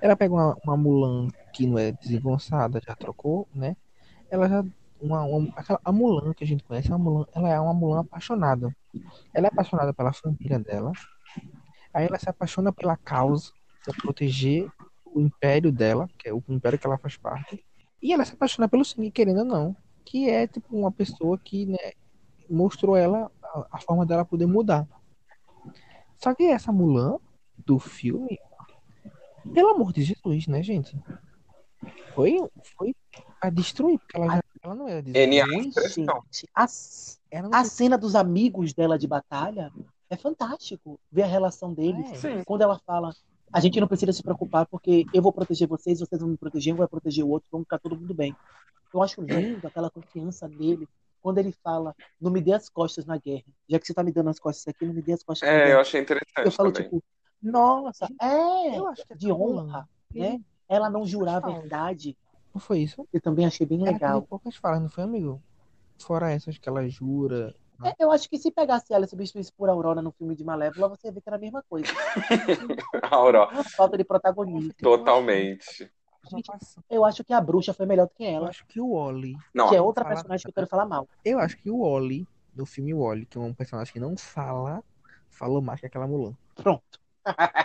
[0.00, 3.76] Ela pegou uma, uma Mulan que não é desengonçada, já trocou, né?
[4.30, 4.64] Ela já.
[5.00, 8.00] Uma, uma- aquela, a Mulan que a gente conhece, a Mulan, ela é uma Mulan
[8.00, 8.74] apaixonada.
[9.32, 10.90] Ela é apaixonada pela família dela.
[11.98, 13.50] Aí ela se apaixona pela causa,
[13.84, 14.70] para proteger
[15.04, 17.64] o império dela, que é o império que ela faz parte.
[18.00, 19.76] E ela se apaixona pelo sangue, querendo ou não.
[20.04, 21.94] Que é tipo uma pessoa que né,
[22.48, 24.86] mostrou ela a, a forma dela poder mudar.
[26.16, 27.18] Só que essa Mulan
[27.66, 28.38] do filme,
[29.52, 30.96] pelo amor de Jesus, né, gente?
[32.14, 32.36] Foi,
[32.76, 32.94] foi
[33.40, 35.16] a destruir, porque ela, já, ela não era gente,
[36.54, 36.66] a,
[37.28, 39.72] Ela não a cena dos amigos dela de batalha
[40.10, 40.98] é fantástico.
[41.10, 42.24] Ver a relação deles.
[42.24, 42.44] É.
[42.44, 43.14] Quando ela fala,
[43.52, 46.74] a gente não precisa se preocupar porque eu vou proteger vocês, vocês vão me proteger,
[46.74, 48.34] um vai proteger o outro, vamos ficar todo mundo bem.
[48.92, 50.88] Eu acho lindo aquela confiança dele.
[51.20, 53.42] Quando ele fala, não me dê as costas na guerra.
[53.68, 55.54] Já que você tá me dando as costas aqui, não me dê as costas na
[55.54, 55.80] É, eu guerra.
[55.80, 56.88] achei interessante Eu falo, também.
[56.88, 57.02] tipo,
[57.42, 60.40] nossa, é, Eu acho que de honra, né?
[60.68, 62.16] Ela não jurar a verdade.
[62.54, 63.06] Não foi isso?
[63.12, 64.22] Eu também achei bem legal.
[64.22, 65.42] poucas falas, não foi, amigo?
[65.98, 67.54] Fora essas que ela jura.
[67.84, 70.88] É, eu acho que se pegasse ela e substituísse por Aurora no filme de Malévola,
[70.88, 71.86] você ia ver que era a mesma coisa.
[73.10, 74.72] Aurora, Uma falta de protagonismo.
[74.74, 75.90] totalmente.
[76.30, 76.50] Gente,
[76.90, 79.36] Eu acho que a bruxa foi melhor do que Eu ela, acho que o Wally.
[79.54, 81.08] Não, que é outra fala- personagem que eu quero falar mal.
[81.24, 84.82] Eu acho que o Wally, no filme Wally, que é um personagem que não fala,
[85.30, 86.36] falou mais que aquela Mulan.
[86.56, 87.00] Pronto.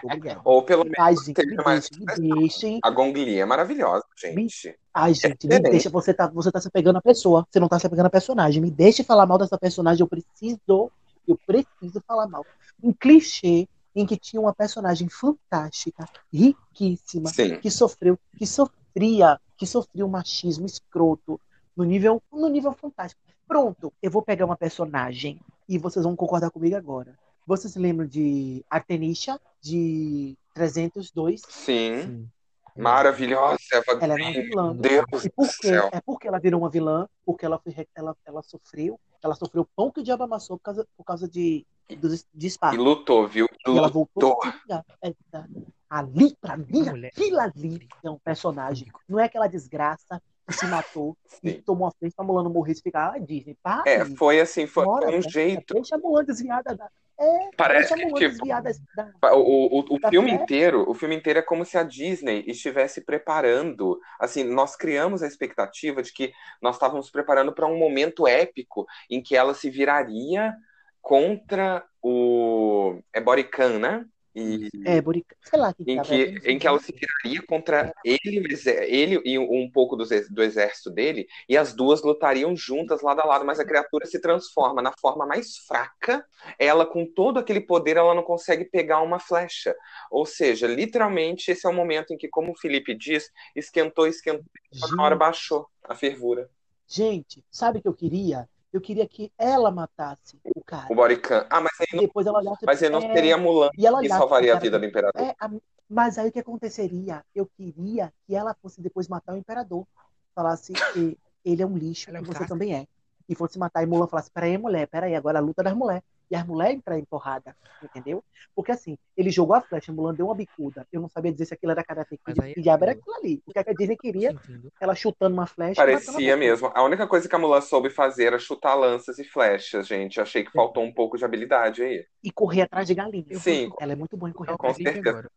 [0.03, 0.41] Obrigado.
[0.43, 2.79] ou pelo menos Ai, gente, me mais me deixem.
[2.83, 4.75] A Gongli é maravilhosa, gente.
[4.93, 5.71] Ai, gente, me Excelente.
[5.71, 5.89] deixa.
[5.89, 7.45] Você tá, você tá se pegando a pessoa.
[7.49, 8.61] Você não tá se pegando a personagem.
[8.61, 10.01] Me deixe falar mal dessa personagem.
[10.01, 10.91] Eu preciso,
[11.27, 12.45] eu preciso falar mal.
[12.81, 17.59] Um clichê em que tinha uma personagem fantástica, riquíssima, Sim.
[17.59, 21.39] que sofreu, que sofria, que sofria um machismo escroto
[21.75, 23.21] no nível, no nível fantástico.
[23.47, 27.17] Pronto, eu vou pegar uma personagem e vocês vão concordar comigo agora.
[27.45, 31.41] Vocês se lembram de Artenisha de 302?
[31.49, 32.01] Sim.
[32.01, 32.29] Sim.
[32.75, 34.75] Maravilhosa, Eva Ela era uma vilã.
[34.75, 35.67] Deus E por quê?
[35.67, 35.89] céu.
[35.91, 39.91] É porque ela virou uma vilã, porque ela, foi, ela, ela sofreu, ela sofreu pão
[39.91, 41.65] que o diabo amassou por causa, por causa de,
[41.97, 42.79] dos E disparos.
[42.79, 43.45] lutou, viu?
[43.67, 44.51] E ela voltou Lutou.
[44.51, 44.83] vingar.
[45.01, 45.47] Essa-
[45.87, 48.87] Ali, pra mim, aquilo ali é um personagem.
[49.07, 51.61] Não é aquela desgraça que se matou e Sim.
[51.61, 53.83] tomou a frente pra Mulan não morrer e ficar, ah, Disney, para.
[53.87, 55.21] É, foi assim, foi Bora, um né?
[55.21, 55.75] jeito.
[55.75, 56.89] Deixa a Mulan desviada da.
[57.19, 59.35] É, Parece que, tipo, da.
[59.35, 63.99] O, o, o filme inteiro, o filme inteiro é como se a Disney estivesse preparando,
[64.19, 69.21] assim, nós criamos a expectativa de que nós estávamos preparando para um momento épico em
[69.21, 70.53] que ela se viraria
[71.01, 74.05] contra o é Borican, né?
[74.35, 75.35] E É, Borica.
[75.41, 79.21] Sei lá que em tava- que, em que ela se viraria contra ele, exé- ele
[79.23, 83.45] e um pouco do, do exército dele, e as duas lutariam juntas lado a lado,
[83.45, 86.25] mas a criatura se transforma na forma mais fraca.
[86.57, 89.75] Ela, com todo aquele poder, ela não consegue pegar uma flecha.
[90.09, 94.45] Ou seja, literalmente, esse é o momento em que, como o Felipe diz, esquentou, esquentou,
[94.71, 96.49] e na hora baixou a fervura.
[96.87, 98.47] Gente, sabe o que eu queria?
[98.73, 100.91] Eu queria que ela matasse o cara.
[100.91, 101.45] O Borican.
[101.49, 102.65] Ah, mas aí não, depois ela olhasse.
[102.65, 104.85] mas aí não é, seria a Mulan E ela que olhasse salvaria a vida do
[104.85, 105.21] imperador.
[105.21, 105.51] É, a-
[105.87, 107.23] mas aí o que aconteceria?
[107.35, 109.85] Eu queria que ela fosse depois matar o imperador.
[110.33, 112.87] Falasse que ele é um lixo Ela é um você também é.
[113.29, 116.03] E fosse matar e Mulan falasse: peraí, mulher, peraí, agora a luta das mulheres.
[116.33, 118.23] E as mulheres entrar em porrada, entendeu?
[118.55, 120.87] Porque assim, ele jogou a flecha, a Mulan deu uma bicuda.
[120.91, 123.43] Eu não sabia dizer se aquilo era Karate Kid, aí- que diabo era aquilo ali.
[123.45, 124.35] O que a Disney queria,
[124.81, 125.75] ela chutando uma flecha.
[125.79, 126.71] Parecia mesmo.
[126.73, 130.19] A única coisa que a Mulan soube fazer era chutar lanças e flechas, gente.
[130.19, 132.03] Achei que faltou um pouco de habilidade aí.
[132.23, 133.25] E correr atrás de galinha.
[133.37, 133.71] Sim.
[133.79, 135.29] Ela é muito boa em correr atrás de agora.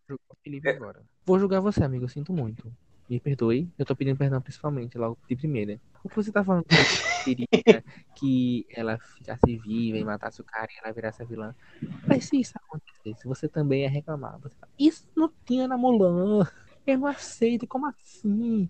[1.26, 2.04] Vou julgar você, amigo.
[2.04, 2.72] Eu sinto muito.
[3.08, 3.68] Me perdoe.
[3.78, 5.80] Eu tô pedindo perdão principalmente logo de primeira.
[6.02, 6.64] O que você tá falando
[7.24, 7.46] que
[8.16, 11.54] que ela ficasse viva e matasse o cara e ela virasse a vilã.
[12.06, 14.38] Mas se isso acontecesse, você também ia reclamar.
[14.40, 16.46] Você fala, isso não tinha na Mulan.
[16.86, 17.66] Eu não aceito.
[17.66, 18.68] Como assim?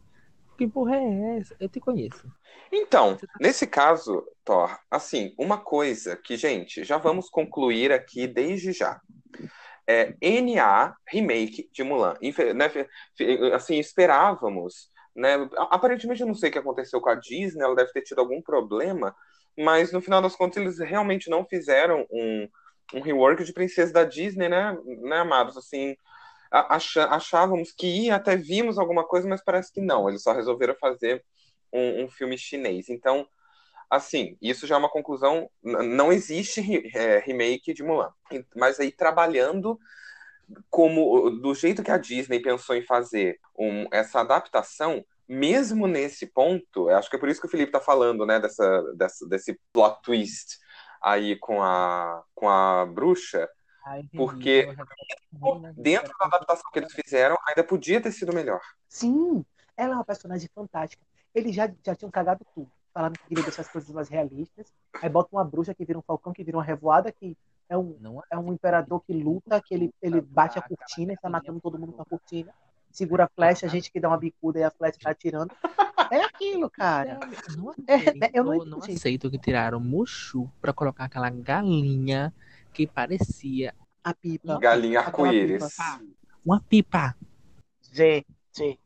[0.56, 1.54] Que porra é essa?
[1.60, 2.26] Eu te conheço.
[2.72, 9.00] Então, nesse caso, Thor, assim, uma coisa que, gente, já vamos concluir aqui desde já.
[9.86, 12.14] É, NA remake de Mulan.
[12.54, 12.70] Né,
[13.54, 15.48] assim, esperávamos, né?
[15.70, 18.42] Aparentemente eu não sei o que aconteceu com a Disney, ela deve ter tido algum
[18.42, 19.14] problema,
[19.56, 22.48] mas no final das contas eles realmente não fizeram um,
[22.94, 25.56] um rework de Princesa da Disney, né, né amados?
[25.56, 25.96] Assim,
[26.50, 30.08] achávamos que ia, até vimos alguma coisa, mas parece que não.
[30.08, 31.24] Eles só resolveram fazer
[31.72, 32.88] um, um filme chinês.
[32.88, 33.26] Então,
[33.90, 35.48] assim, isso já é uma conclusão.
[35.62, 36.60] Não existe
[36.94, 38.12] é, remake de Mulan.
[38.54, 39.78] Mas aí, trabalhando
[40.70, 46.88] como do jeito que a Disney pensou em fazer um, essa adaptação, mesmo nesse ponto,
[46.90, 50.00] acho que é por isso que o Felipe está falando, né, dessa, dessa, desse plot
[50.02, 50.58] twist
[51.02, 53.48] aí com a, com a bruxa,
[54.14, 54.68] porque
[55.74, 58.60] dentro da adaptação que eles fizeram, ainda podia ter sido melhor.
[58.88, 59.44] Sim,
[59.76, 61.04] ela é uma personagem fantástica.
[61.34, 64.72] Eles já, já tinham cagado tudo, falando que queria deixar as coisas mais realistas.
[65.02, 67.36] Aí bota uma bruxa que vira um falcão, que vira uma revoada, que
[67.68, 71.28] é um, é um imperador que luta, que ele, ele bate a cortina e tá
[71.28, 72.50] matando todo mundo com a cortina.
[72.90, 75.54] Segura a flecha, a gente que dá uma bicuda e a flecha tá atirando.
[76.10, 77.18] É aquilo, cara.
[77.56, 82.32] Não, é, eu não, não aceito que tiraram Mushu pra colocar aquela galinha
[82.72, 84.58] que parecia a pipa.
[84.58, 85.76] Galinha arco-íris.
[86.44, 87.14] Uma pipa.
[87.92, 88.78] Gente,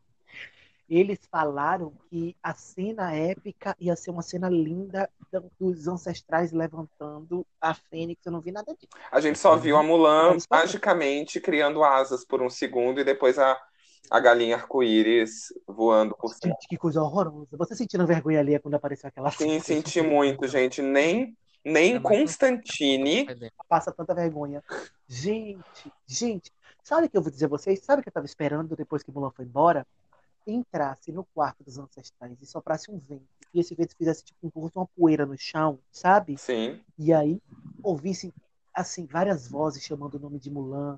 [0.91, 5.09] eles falaram que a cena épica ia ser uma cena linda
[5.57, 8.25] dos ancestrais levantando a Fênix.
[8.25, 8.89] Eu não vi nada disso.
[9.09, 13.57] A gente só viu a Mulan magicamente criando asas por um segundo e depois a,
[14.09, 16.53] a galinha arco-íris voando por cima.
[16.53, 17.55] Gente, que coisa horrorosa.
[17.57, 20.81] Você sentindo vergonha ali quando apareceu aquela Sim, senti muito, gente.
[20.81, 23.27] Nem nem Constantine
[23.69, 24.61] passa tanta vergonha.
[25.07, 26.51] Gente, gente,
[26.83, 27.79] sabe o que eu vou dizer a vocês?
[27.79, 29.87] Sabe o que eu tava esperando depois que Mulan foi embora?
[30.45, 33.27] Entrasse no quarto dos ancestrais e soprasse um vento.
[33.53, 36.37] E esse vento fizesse tipo uma poeira no chão, sabe?
[36.37, 36.79] Sim.
[36.97, 37.41] E aí
[37.83, 38.33] ouvisse
[38.73, 40.97] assim várias vozes chamando o nome de Mulan,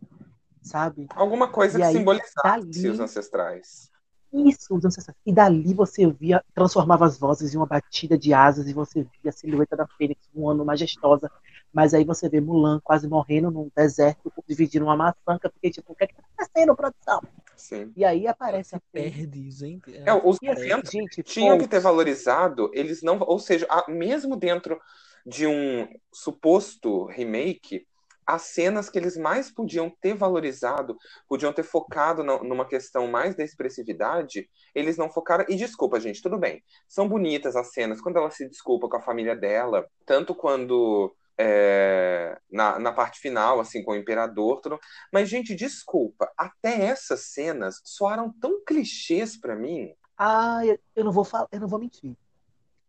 [0.62, 1.08] sabe?
[1.10, 3.92] Alguma coisa e que aí, simbolizasse dali, os ancestrais.
[4.32, 5.18] Isso, os ancestrais.
[5.26, 9.30] E dali você via, transformava as vozes em uma batida de asas e você via
[9.30, 11.32] a silhueta da Fênix voando majestosa.
[11.74, 15.96] Mas aí você vê Mulan quase morrendo num deserto, dividindo uma maçanca, porque, tipo, o
[15.96, 17.22] que é que tá acontecendo, produção?
[17.56, 17.92] Sim.
[17.96, 19.96] E aí aparece a perde, gente.
[20.06, 23.20] É, os eventos assim, gente, tinham que ter valorizado, eles não.
[23.22, 24.80] Ou seja, mesmo dentro
[25.26, 27.88] de um suposto remake,
[28.26, 33.44] as cenas que eles mais podiam ter valorizado, podiam ter focado numa questão mais da
[33.44, 35.46] expressividade, eles não focaram.
[35.50, 36.64] E desculpa, gente, tudo bem.
[36.88, 42.40] São bonitas as cenas quando ela se desculpa com a família dela, tanto quando é,
[42.52, 44.80] na, na parte final, assim, com o imperador, tudo.
[45.12, 49.94] Mas, gente, desculpa, até essas cenas soaram tão clichês para mim.
[50.18, 50.62] Ah,
[50.96, 52.16] eu não vou falar, eu não vou mentir.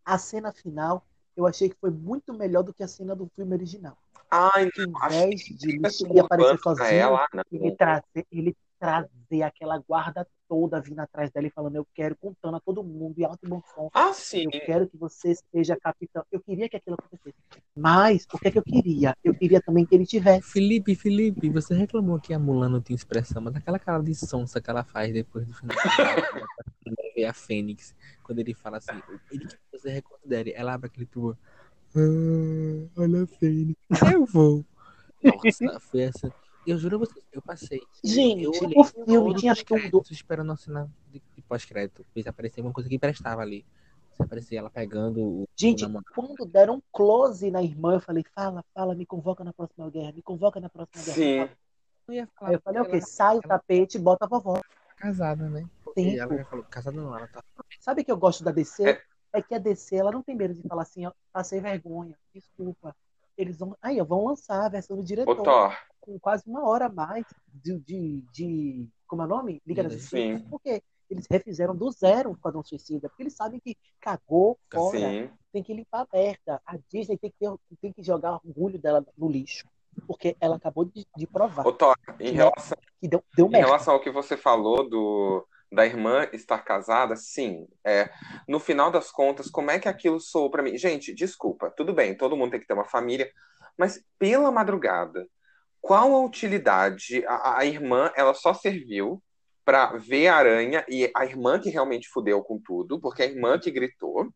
[0.04, 3.54] A cena final eu achei que foi muito melhor do que a cena do filme
[3.54, 3.96] original.
[4.30, 5.76] Ah, então, em vez de
[6.08, 11.50] ele aparecer sozinho, ela, ele, trazer, ele trazer aquela guarda toda vindo atrás dela e
[11.50, 13.88] falando, eu quero, contando a todo mundo em alto e bom som.
[13.94, 14.44] Ah, sim.
[14.44, 16.22] Eu quero que você seja capitão.
[16.30, 17.34] Eu queria que aquilo acontecesse.
[17.74, 19.16] Mas, o que é que eu queria?
[19.24, 20.52] Eu queria também que ele tivesse.
[20.52, 24.60] Felipe, Felipe, você reclamou que a Mulan não tinha expressão, mas aquela cara de sonsa
[24.60, 25.74] que ela faz depois do final
[27.16, 31.38] ver a Fênix, quando ele fala assim, ele que você reconsidere, ela abre aquele tubo.
[31.96, 33.78] Ah, olha a Fênix.
[34.12, 34.64] Eu vou.
[35.22, 36.43] Nossa, foi essa.
[36.66, 37.80] Eu juro a vocês, eu passei.
[38.02, 40.02] Gente, eu olhei o filme tinha acho que um do...
[40.10, 42.04] esperando a cena de, de pós-crédito.
[42.14, 43.66] Fez aparecer uma coisa que prestava ali.
[44.12, 45.48] Se aparecia ela pegando o.
[45.56, 49.52] Gente, o quando deram um close na irmã, eu falei, fala, fala, me convoca na
[49.52, 51.16] próxima guerra, me convoca na próxima guerra.
[51.16, 51.54] Sim.
[52.06, 53.00] Eu, ia falar, eu falei, o quê?
[53.00, 54.60] Sai o tapete e bota a vovó.
[54.96, 55.68] Casada, né?
[55.94, 56.18] Tempo.
[56.18, 57.42] ela já falou, casada não, ela tá.
[57.80, 58.88] Sabe que eu gosto da DC?
[58.88, 59.02] É.
[59.34, 62.94] é que a DC, ela não tem medo de falar assim, ó, passei vergonha, desculpa
[63.36, 63.76] eles vão.
[63.82, 65.42] Aí, vão lançar a versão do diretor.
[65.42, 65.76] Thor.
[66.04, 67.78] Com quase uma hora a mais de.
[67.78, 69.62] de, de como é o nome?
[69.66, 70.44] Liga da Justiça.
[70.50, 73.08] Porque eles refizeram do zero o Esquadrão Suicida.
[73.08, 74.98] Porque eles sabem que cagou fora.
[74.98, 75.30] Sim.
[75.52, 76.60] Tem que limpar a merda.
[76.66, 79.66] A Disney tem que, ter, tem que jogar orgulho dela no lixo.
[80.06, 81.66] Porque ela acabou de, de provar.
[81.66, 81.76] Ô,
[82.20, 86.58] em, relação, que deu, deu em relação ao que você falou do, da irmã estar
[86.58, 87.66] casada, sim.
[87.84, 88.10] É,
[88.48, 90.78] no final das contas, como é que aquilo soou para mim?
[90.78, 93.30] Gente, desculpa, tudo bem, todo mundo tem que ter uma família,
[93.76, 95.26] mas pela madrugada,
[95.84, 97.22] qual a utilidade?
[97.26, 99.22] A, a irmã, ela só serviu
[99.66, 103.58] para ver a aranha e a irmã que realmente fudeu com tudo, porque a irmã
[103.58, 104.32] que gritou,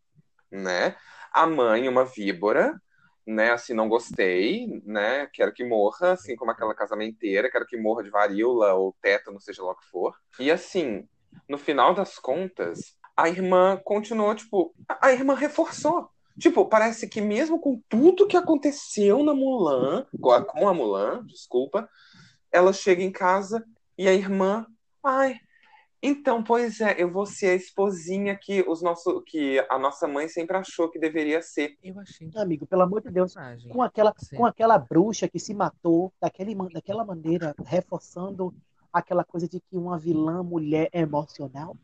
[0.52, 0.94] né?
[1.32, 2.78] A mãe, uma víbora,
[3.26, 3.50] né?
[3.50, 5.26] Assim, não gostei, né?
[5.32, 9.62] Quero que morra, assim como aquela casamenteira, quero que morra de varíola ou tétano, seja
[9.62, 10.14] lá o que for.
[10.38, 11.08] E assim,
[11.48, 16.10] no final das contas, a irmã continuou, tipo, a, a irmã reforçou.
[16.38, 20.30] Tipo, parece que mesmo com tudo que aconteceu na Mulan, com
[20.68, 21.88] a, Mulan, desculpa,
[22.52, 23.64] ela chega em casa
[23.96, 24.66] e a irmã,
[25.04, 25.36] ai,
[26.00, 30.28] então, pois é, eu vou ser a esposinha que, os nosso, que a nossa mãe
[30.28, 31.76] sempre achou que deveria ser.
[31.82, 32.30] Eu achei.
[32.36, 33.34] Amigo, pelo amor de Deus,
[33.68, 34.36] com aquela, Sim.
[34.36, 38.54] com aquela bruxa que se matou daquele, man- daquela maneira, reforçando
[38.92, 41.76] aquela coisa de que uma vilã mulher é emocional.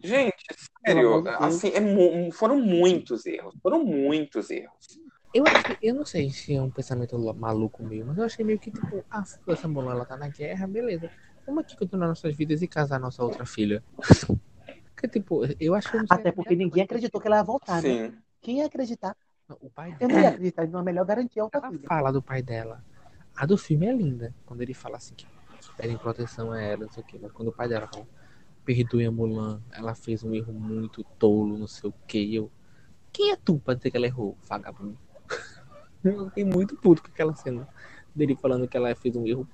[0.00, 0.44] Gente,
[0.86, 3.54] sério, assim, é foram muitos erros.
[3.62, 5.00] Foram muitos erros.
[5.34, 8.44] Eu acho que, eu não sei se é um pensamento maluco meu, mas eu achei
[8.44, 11.10] meio que tipo, ah, essa Mulan ela tá na guerra, beleza.
[11.46, 13.82] Vamos aqui continuar nossas vidas e casar nossa outra filha.
[14.94, 18.08] Porque, tipo, eu acho que Até porque ninguém acreditou que ela ia voltar, né?
[18.08, 18.18] Sim.
[18.40, 19.16] Quem ia acreditar?
[19.60, 21.86] O pai Eu não ia acreditar, então é melhor garantir a outra filha.
[21.86, 22.84] fala do pai dela.
[23.36, 24.34] A do filme é linda.
[24.44, 25.24] Quando ele fala assim que
[25.76, 27.16] pedem proteção a ela, não sei o quê.
[27.22, 28.08] Mas quando o pai dela fala,
[28.68, 32.28] perdoe a Mulan, ela fez um erro muito tolo, não sei o quê.
[32.30, 32.52] Eu,
[33.10, 34.98] quem é tu pra dizer que ela errou, vagabundo?
[36.04, 37.66] Eu fiquei muito puto com aquela cena
[38.14, 39.48] dele falando que ela fez um erro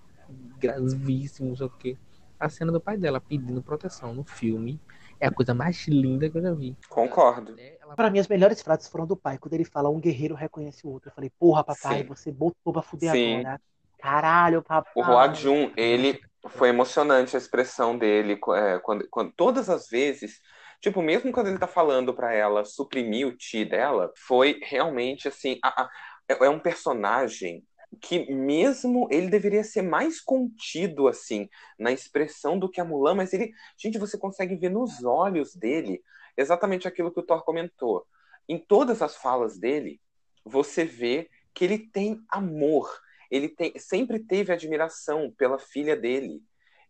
[0.59, 1.97] gravíssimo, não sei o quê.
[2.41, 4.81] A cena do pai dela pedindo proteção no filme
[5.21, 6.77] é a coisa mais linda que eu já vi.
[6.89, 7.55] Concordo.
[7.57, 10.35] É, Ela Pra mim, as melhores frases foram do pai, quando ele fala um guerreiro
[10.35, 11.11] reconhece o outro.
[11.11, 12.09] Eu falei, porra, papai, Sim.
[12.09, 13.37] você botou pra fuder Sim.
[13.39, 13.61] agora.
[13.99, 14.93] Caralho, papai.
[14.97, 20.41] O Roa Jun, ele foi emocionante a expressão dele é, quando, quando todas as vezes,
[20.81, 25.59] tipo, mesmo quando ele tá falando pra ela suprimir o ti dela, foi realmente assim,
[25.63, 25.89] a- a-
[26.29, 27.65] é é um personagem
[28.01, 33.33] que mesmo ele deveria ser mais contido assim na expressão do que a Mulan, mas
[33.33, 36.03] ele, gente, você consegue ver nos olhos dele
[36.37, 38.05] exatamente aquilo que o Thor comentou.
[38.49, 40.01] Em todas as falas dele,
[40.45, 42.91] você vê que ele tem amor
[43.35, 46.41] ele tem, sempre teve admiração pela filha dele,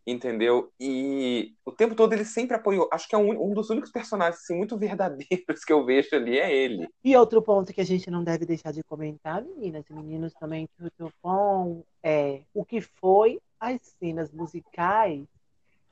[0.07, 0.71] entendeu?
[0.79, 2.87] E o tempo todo ele sempre apoiou.
[2.93, 6.39] Acho que é um, um dos únicos personagens assim, muito verdadeiros que eu vejo ali
[6.39, 6.87] é ele.
[7.03, 10.69] E outro ponto que a gente não deve deixar de comentar, meninas e meninos também,
[10.79, 15.27] muito bom, é o que foi as cenas musicais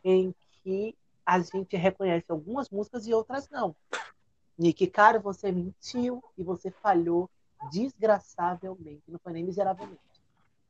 [0.04, 3.74] em que a gente reconhece algumas músicas e outras não.
[4.58, 7.30] Nick, cara, você mentiu e você falhou
[7.70, 10.11] desgraçavelmente, não foi nem miseravelmente.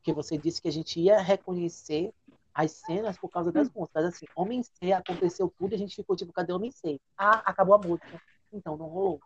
[0.03, 2.11] Porque você disse que a gente ia reconhecer
[2.53, 4.03] as cenas por causa das músicas.
[4.03, 6.99] Assim, Homem C aconteceu tudo e a gente ficou tipo, cadê Homem C?
[7.17, 8.21] Ah, acabou a música.
[8.51, 9.21] Então não rolou.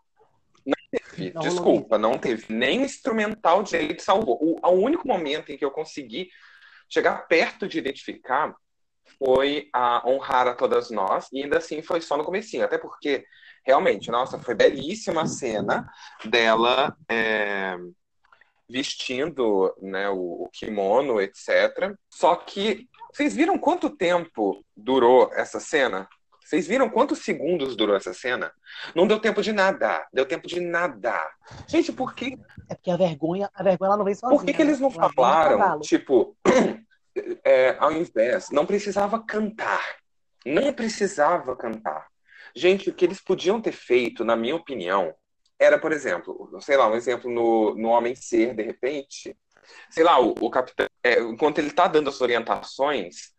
[0.92, 2.54] Teve, Não rolou Desculpa, não teve.
[2.54, 4.38] Nem instrumental direito salvou.
[4.40, 6.30] O, o único momento em que eu consegui
[6.88, 8.56] chegar perto de identificar
[9.18, 13.26] foi a honrar a todas nós, e ainda assim foi só no comecinho, até porque
[13.66, 15.90] realmente, nossa, foi belíssima a cena
[16.26, 17.76] dela é,
[18.69, 21.95] vestindo né, o, o kimono, etc.
[22.10, 26.08] Só que vocês viram quanto tempo durou essa cena?
[26.47, 28.53] Vocês viram quantos segundos durou essa cena?
[28.95, 30.08] Não deu tempo de nada.
[30.13, 31.19] Deu tempo de nada.
[31.67, 32.38] Gente, por que,
[32.69, 34.39] É porque a vergonha, a vergonha ela não vem sozinha.
[34.39, 34.95] por que, que eles não né?
[34.97, 36.38] Ela falaram, tipo,
[37.43, 39.97] é, ao invés, não precisava cantar.
[40.45, 42.08] Não precisava cantar.
[42.56, 45.13] Gente, o que eles podiam ter feito, na minha opinião,
[45.60, 49.36] era, por exemplo, sei lá, um exemplo no, no Homem Ser, de repente,
[49.89, 53.32] sei lá, o, o capitão, é, enquanto ele tá dando as orientações,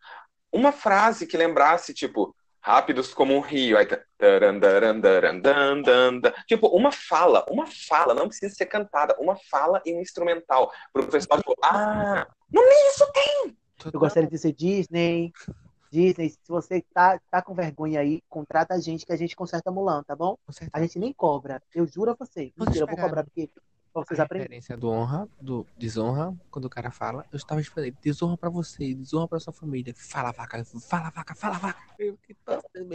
[0.51, 3.99] uma frase que lembrasse, tipo, rápidos como um rio, aí tá,
[6.47, 11.07] tipo, uma fala, uma fala, não precisa ser cantada, uma fala e um instrumental, pro
[11.07, 13.57] pessoal, tipo, ah, não nem isso tem!
[13.93, 15.31] Eu gostaria de dizer Disney.
[15.91, 19.69] Disney, se você tá, tá com vergonha aí, contrata a gente que a gente conserta
[19.69, 20.37] a Mulan, tá bom?
[20.45, 20.71] Com certeza.
[20.73, 21.61] A gente nem cobra.
[21.73, 22.51] Eu juro a vocês.
[22.55, 23.49] Vocês Mentira, eu vou cobrar porque
[23.91, 24.59] pra vocês a aprenderem.
[24.59, 28.93] referência do honra, do desonra, quando o cara fala, eu estava esperando, desonra pra você,
[28.93, 29.93] desonra pra sua família.
[29.95, 31.81] Fala vaca, fala vaca, fala vaca.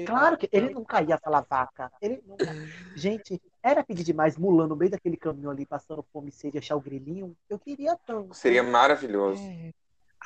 [0.07, 1.91] Claro que ele nunca ia falar vaca.
[2.01, 2.47] Ele nunca...
[2.95, 6.77] Gente, era pedir demais Mulan no meio daquele caminho ali, passando fome e sede, achar
[6.77, 7.37] o grilinho.
[7.49, 8.35] Eu queria tanto.
[8.35, 9.43] Seria maravilhoso.
[9.43, 9.73] É.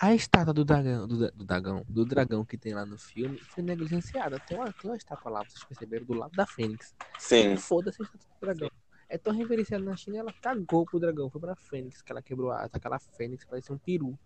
[0.00, 3.64] A estátua do dragão, do, do dragão, do dragão que tem lá no filme foi
[3.64, 4.38] negligenciada.
[4.38, 6.94] Tem uma, tem uma estátua lá, vocês perceberam, do lado da Fênix.
[7.18, 7.56] Sim.
[7.56, 8.70] Foda-se a estátua do dragão.
[9.08, 12.50] É tão reverenciada na China, ela cagou pro dragão, foi pra Fênix, que ela quebrou
[12.52, 12.70] a asa.
[12.74, 14.16] Aquela Fênix parece um peru.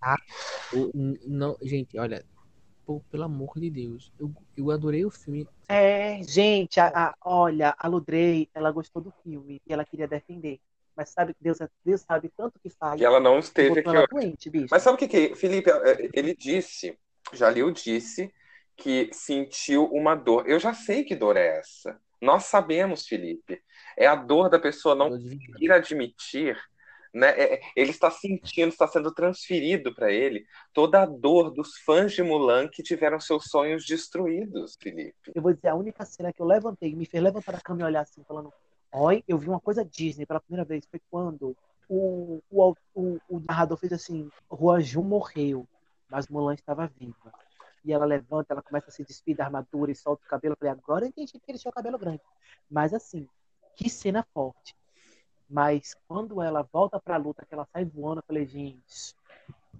[0.00, 0.16] Ah,
[1.26, 2.24] não, gente, olha,
[2.86, 5.48] pô, pelo amor de Deus, eu, eu adorei o filme.
[5.68, 10.60] É, gente, a, a- olha, a Ludrey, ela gostou do filme e ela queria defender.
[10.96, 13.00] Mas sabe que Deus, é- Deus sabe tanto que faz.
[13.00, 14.68] E ela não esteve aqui ela doente, bicho.
[14.70, 16.98] Mas sabe o que que Felipe, é, ele disse,
[17.32, 18.32] Jalil disse
[18.76, 20.48] que sentiu uma dor.
[20.48, 21.98] Eu já sei que dor é essa.
[22.20, 23.60] Nós sabemos, Felipe.
[23.96, 26.56] É a dor da pessoa não conseguir admitir
[27.12, 27.28] Né?
[27.28, 32.12] É, é, ele está sentindo, está sendo transferido para ele toda a dor dos fãs
[32.12, 35.32] de Mulan que tiveram seus sonhos destruídos, Felipe.
[35.34, 37.84] Eu vou dizer, a única cena que eu levantei, me fez levantar a cama e
[37.84, 38.50] olhar assim, falando:
[38.94, 40.84] Oi, eu vi uma coisa Disney pela primeira vez.
[40.84, 41.56] Foi quando
[41.88, 45.66] o, o, o, o narrador fez assim: Juan Ju morreu,
[46.10, 47.32] mas Mulan estava viva.
[47.82, 50.52] E ela levanta, ela começa a se despir da armadura e solta o cabelo.
[50.52, 52.20] Eu falei, agora eu entendi que ele tinha o cabelo grande.
[52.70, 53.26] Mas assim,
[53.74, 54.76] que cena forte.
[55.48, 59.16] Mas quando ela volta pra luta, que ela sai voando, eu falei, gente,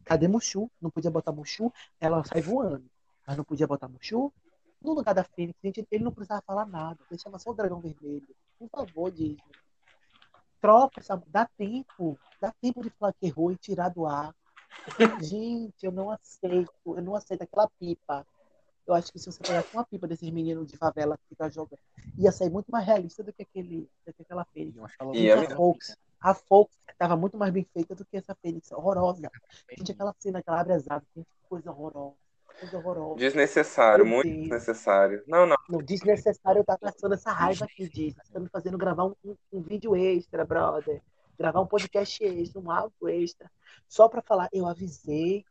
[0.04, 0.70] cadê Mushu?
[0.80, 1.70] Não podia botar Mushu?
[2.00, 2.84] Ela sai voando.
[3.26, 4.32] Mas não podia botar Mushu?
[4.80, 6.98] No lugar da Fênix, gente, ele não precisava falar nada.
[7.10, 8.26] Deixava só o dragão vermelho.
[8.70, 9.38] Por favor, Disney.
[10.60, 11.20] Troca essa.
[11.26, 12.18] Dá tempo.
[12.40, 14.34] Dá tempo de falar que errou e tirar do ar.
[15.20, 16.72] Gente, eu não aceito.
[16.86, 18.26] Eu não aceito aquela pipa.
[18.86, 21.78] Eu acho que se você pegasse uma pipa desses meninos de favela que fica jogando,
[22.18, 24.76] ia sair muito mais realista do que, aquele, do que aquela Fênix.
[25.14, 29.30] E a Fox, a Fox estava muito mais bem feita do que essa Fênix horrorosa.
[29.70, 32.16] Gente, aquela cena que ela abre as asas, que coisa horrorosa.
[32.62, 33.16] Coisa horrorosa.
[33.16, 35.22] Desnecessário, muito desnecessário.
[35.26, 35.56] Não, não.
[35.68, 38.14] Não, desnecessário eu tá passando essa raiva aqui, diz.
[38.14, 41.02] Você tá me fazendo gravar um, um, um vídeo extra, brother.
[41.36, 43.50] Gravar um podcast extra, um áudio extra.
[43.88, 45.44] Só para falar, eu avisei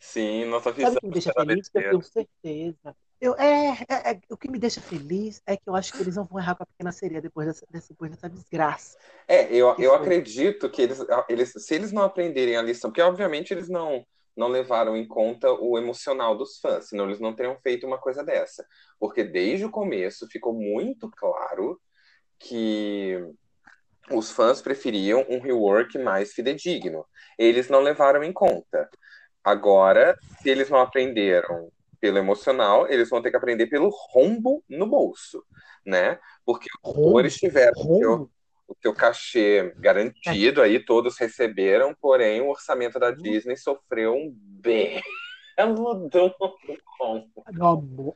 [0.00, 0.94] Sim, nossa visão.
[0.94, 1.70] Sabe o que me deixa feliz?
[1.74, 2.96] Eu tenho certeza.
[3.20, 6.16] Eu, é, é, é, o que me deixa feliz é que eu acho que eles
[6.16, 8.96] não vão errar com a pequena sereia depois dessa, depois dessa desgraça.
[9.26, 13.52] É, eu, eu acredito que eles, eles, se eles não aprenderem a lição, porque obviamente
[13.52, 14.04] eles não,
[14.38, 18.22] não levaram em conta o emocional dos fãs, senão eles não teriam feito uma coisa
[18.22, 18.64] dessa.
[18.98, 21.78] Porque desde o começo ficou muito claro
[22.38, 23.18] que
[24.12, 27.04] os fãs preferiam um rework mais fidedigno.
[27.36, 28.88] Eles não levaram em conta.
[29.42, 31.70] Agora, se eles não aprenderam
[32.00, 35.44] pelo emocional, eles vão ter que aprender pelo rombo no bolso,
[35.84, 36.20] né?
[36.44, 38.30] Porque os atores tiveram o seu,
[38.68, 45.02] o seu cachê garantido, aí todos receberam, porém o orçamento da Disney sofreu um bem.
[45.58, 46.32] Mudou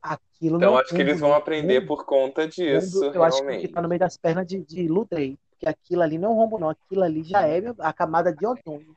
[0.00, 3.04] Aquilo então acho que eles vão aprender por conta disso.
[3.04, 3.48] Eu realmente.
[3.48, 5.36] acho que tá no meio das pernas de, de Ludrey.
[5.50, 6.70] Porque aquilo ali não é um rombo, não.
[6.70, 8.96] Aquilo ali já é a camada de ozônio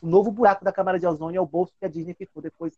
[0.00, 2.74] o novo buraco da camada de ozônio é o bolso que a Disney ficou depois,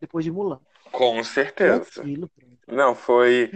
[0.00, 0.60] depois de Mulan.
[0.92, 1.84] Com certeza.
[1.84, 2.30] Tranquilo,
[2.66, 3.50] Não, foi.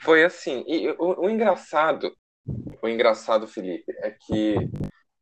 [0.00, 0.64] Foi assim.
[0.66, 2.14] E o, o engraçado,
[2.46, 4.56] o engraçado, Felipe, é que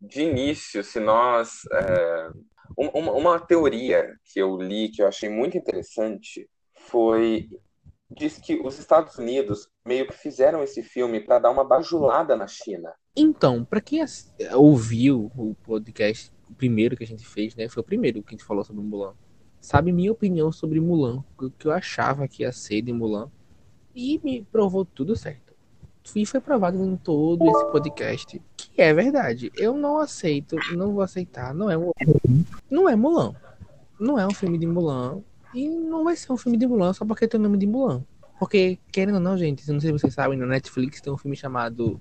[0.00, 1.62] de início, se nós.
[1.72, 2.30] É,
[2.76, 6.48] uma, uma teoria que eu li, que eu achei muito interessante,
[6.88, 7.48] foi
[8.10, 12.46] diz que os Estados Unidos meio que fizeram esse filme para dar uma bajulada na
[12.46, 12.92] China.
[13.14, 14.04] Então, para quem
[14.54, 17.68] ouviu o podcast o primeiro que a gente fez, né?
[17.68, 19.14] Foi o primeiro que a gente falou sobre Mulan.
[19.60, 23.30] Sabe minha opinião sobre Mulan, o que eu achava que ia ser de Mulan.
[23.94, 25.49] E me provou tudo certo.
[26.14, 29.52] E foi provado em todo esse podcast que é verdade.
[29.56, 31.52] Eu não aceito, não vou aceitar.
[31.54, 31.92] Não é Mulan.
[32.70, 33.34] Não é Mulan.
[33.98, 35.20] Não é um filme de Mulan.
[35.54, 38.02] E não vai ser um filme de Mulan só porque tem o nome de Mulan.
[38.38, 41.36] Porque, querendo ou não, gente, não sei se vocês sabem, na Netflix tem um filme
[41.36, 42.00] chamado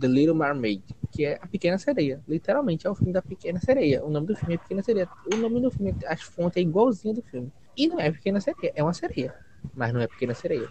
[0.00, 0.82] The Little Mermaid,
[1.12, 2.20] que é a Pequena Sereia.
[2.26, 4.04] Literalmente é o filme da Pequena Sereia.
[4.04, 5.08] O nome do filme é Pequena Sereia.
[5.32, 7.52] O nome do filme, as fontes é igualzinha do filme.
[7.76, 9.32] E não é Pequena Sereia, é uma sereia.
[9.74, 10.68] Mas não é Pequena Sereia.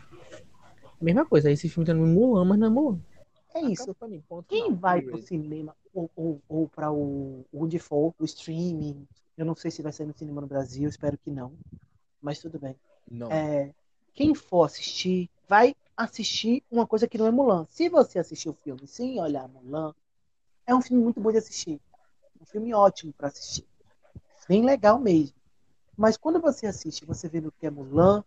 [1.01, 2.99] Mesma coisa, esse filme tá no Mulan, mas não é Mulan.
[3.53, 3.95] É isso.
[4.07, 9.07] Mim, Quem não, vai pro cinema ou, ou, ou para o, o default, o streaming,
[9.37, 11.53] eu não sei se vai sair no cinema no Brasil, espero que não.
[12.21, 12.75] Mas tudo bem.
[13.09, 13.31] Não.
[13.31, 13.71] É,
[14.13, 17.65] quem for assistir, vai assistir uma coisa que não é Mulan.
[17.69, 19.93] Se você assistir o filme sem olhar Mulan,
[20.67, 21.79] é um filme muito bom de assistir.
[22.41, 23.65] Um filme ótimo para assistir.
[24.49, 25.35] Bem legal mesmo.
[25.97, 28.23] Mas quando você assiste você vê no que é Mulan,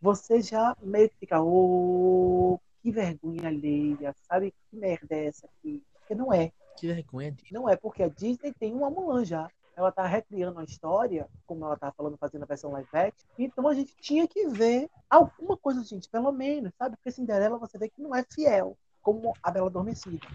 [0.00, 4.52] você já meio que fica, oh, que vergonha alheia, sabe?
[4.70, 5.82] Que merda é essa aqui?
[5.98, 6.52] Porque não é.
[6.76, 7.36] Que vergonha.
[7.50, 11.64] Não é, porque a Disney tem uma Mulan já ela tá recriando a história, como
[11.64, 13.26] ela tá falando, fazendo a versão live action.
[13.38, 16.96] Então a gente tinha que ver alguma coisa, gente, pelo menos, sabe?
[16.96, 20.26] Porque Cinderela você vê que não é fiel, como a Bela Adormecida,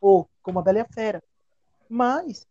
[0.00, 1.22] ou como a Bela e a Fera.
[1.88, 2.46] Mas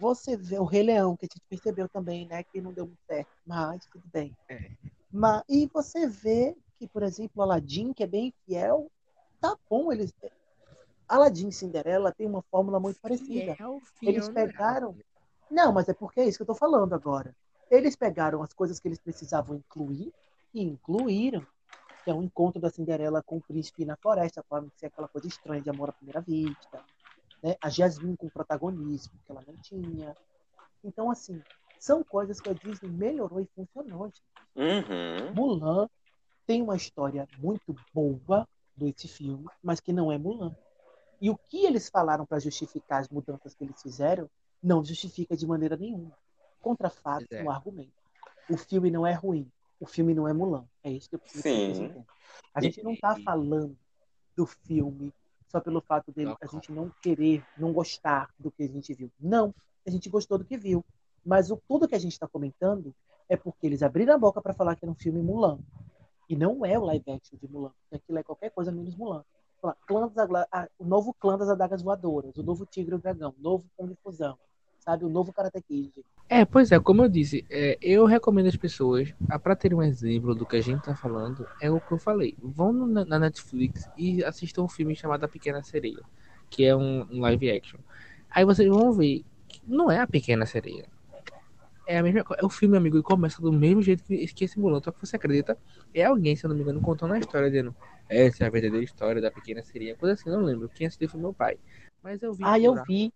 [0.00, 3.02] você vê o Rei Leão, que a gente percebeu também, né, que não deu muito
[3.06, 4.36] certo, mas tudo bem.
[4.48, 4.70] É.
[5.12, 8.90] Mas, e você vê que, por exemplo, Aladdin, que é bem fiel,
[9.40, 10.12] tá bom, eles
[11.08, 13.54] Aladdin e Cinderela tem uma fórmula muito parecida.
[13.54, 14.96] Fiel, fiel, eles pegaram
[15.52, 17.36] não, mas é porque é isso que eu estou falando agora.
[17.70, 20.10] Eles pegaram as coisas que eles precisavam incluir
[20.54, 21.46] e incluíram.
[22.02, 24.86] Que é o um encontro da Cinderela com o príncipe na floresta, para não ser
[24.86, 26.82] aquela coisa estranha de amor à primeira vista.
[27.42, 27.54] Né?
[27.60, 30.16] A Jasmine com protagonismo, que ela não tinha.
[30.82, 31.40] Então, assim,
[31.82, 34.08] são coisas que a Disney melhorou e funcionou.
[34.54, 35.34] Uhum.
[35.34, 35.90] Mulan
[36.46, 40.54] tem uma história muito boa desse filme, mas que não é Mulan.
[41.20, 44.30] E o que eles falaram para justificar as mudanças que eles fizeram
[44.62, 46.16] não justifica de maneira nenhuma.
[46.60, 47.42] Contra fatos, é.
[47.42, 47.90] um argumento.
[48.48, 49.50] O filme não é ruim.
[49.80, 50.64] O filme não é Mulan.
[50.84, 52.04] É isso que eu preciso Sim.
[52.54, 53.76] A gente não está falando
[54.36, 55.12] do filme
[55.48, 59.10] só pelo fato dele a gente não querer, não gostar do que a gente viu.
[59.18, 59.52] Não,
[59.84, 60.84] a gente gostou do que viu.
[61.24, 62.94] Mas o, tudo que a gente está comentando
[63.28, 65.58] é porque eles abriram a boca para falar que era um filme Mulan.
[66.28, 67.72] E não é o live action de Mulan.
[67.92, 69.24] Aquilo é qualquer coisa menos Mulan.
[69.86, 70.28] Clã das,
[70.76, 73.94] o novo clã das adagas voadoras, o novo tigre e o dragão, o novo Kung
[74.02, 74.36] Fusão,
[74.80, 75.04] sabe?
[75.04, 76.04] O novo Karate Kid.
[76.28, 80.34] É, pois é, como eu disse, é, eu recomendo as pessoas, para ter um exemplo
[80.34, 82.34] do que a gente tá falando, é o que eu falei.
[82.42, 86.02] Vão na, na Netflix e assistam um filme chamado A Pequena Sereia,
[86.50, 87.78] que é um, um live action.
[88.28, 90.88] Aí vocês vão ver que não é a Pequena Sereia.
[91.86, 94.58] É a mesma É o filme, amigo, e começa do mesmo jeito que, que esse
[94.58, 94.80] Mulan.
[94.82, 95.58] Só que você acredita,
[95.92, 97.74] é alguém, se eu não me engano, contando a história, dizendo
[98.08, 99.96] essa é a verdadeira história da pequena sereia.
[99.96, 100.68] Coisa assim, não lembro.
[100.68, 101.58] Quem assistiu foi meu pai.
[102.02, 102.44] Mas eu vi.
[102.44, 103.12] Ah, eu vi.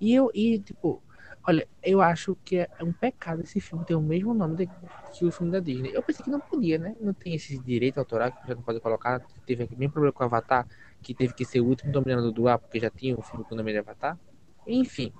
[0.00, 1.02] E eu, e, tipo,
[1.46, 4.70] olha, eu acho que é um pecado esse filme ter o mesmo nome de,
[5.12, 5.90] que o filme da Disney.
[5.92, 6.94] Eu pensei que não podia, né?
[7.00, 9.20] Não tem esse direito autoral que já não pode colocar.
[9.46, 10.66] Teve aqui mesmo problema com o Avatar,
[11.02, 13.54] que teve que ser o último dominador do ar, porque já tinha um filme com
[13.54, 14.18] o nome de Avatar.
[14.66, 15.12] Enfim.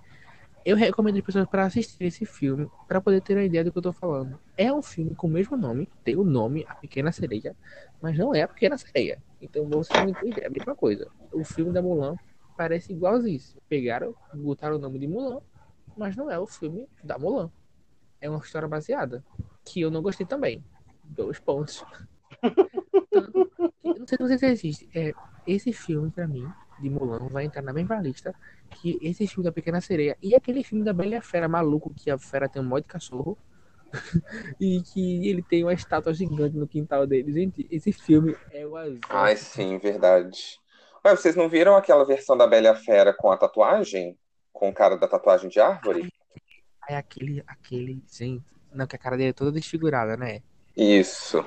[0.69, 3.79] Eu recomendo as pessoas para assistir esse filme para poder ter uma ideia do que
[3.79, 4.39] eu tô falando.
[4.55, 7.57] É um filme com o mesmo nome, tem o nome A Pequena Sereia,
[8.03, 9.19] mas não é A Pequena Sereia.
[9.41, 11.11] Então você não entende, é a mesma coisa.
[11.33, 12.17] O filme da Mulan
[12.55, 13.41] parece igualzinho.
[13.67, 15.41] Pegaram, botaram o nome de Mulan,
[15.97, 17.51] mas não é o filme da Mulan.
[18.21, 19.25] É uma história baseada,
[19.65, 20.63] que eu não gostei também.
[21.03, 21.83] Dois pontos.
[23.99, 24.89] Não sei se existe.
[24.95, 25.13] É,
[25.47, 26.47] esse filme, para mim,
[26.81, 28.35] de Mulan, vai entrar na mesma lista
[28.71, 32.19] que esse filme da Pequena Sereia e aquele filme da Bela Fera maluco, que a
[32.19, 33.37] fera tem um monte de cachorro
[34.61, 37.33] e que ele tem uma estátua gigante no quintal dele.
[37.33, 39.01] Gente, esse filme é o azul.
[39.09, 40.61] Ai, sim, verdade.
[41.05, 44.19] Ué, vocês não viram aquela versão da Bela Fera com a tatuagem?
[44.53, 46.13] Com o cara da tatuagem de árvore?
[46.89, 48.45] É aquele, aquele, gente.
[48.73, 50.43] Não, que a cara dele é toda desfigurada, né?
[50.77, 51.45] Isso.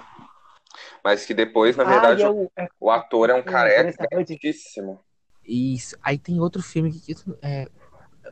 [1.03, 4.07] Mas que depois, na verdade, ah, eu, é, o ator é um careca
[5.51, 5.75] grandíssimo.
[5.75, 5.97] Isso.
[6.01, 7.13] Aí tem outro filme que.
[7.41, 7.67] É,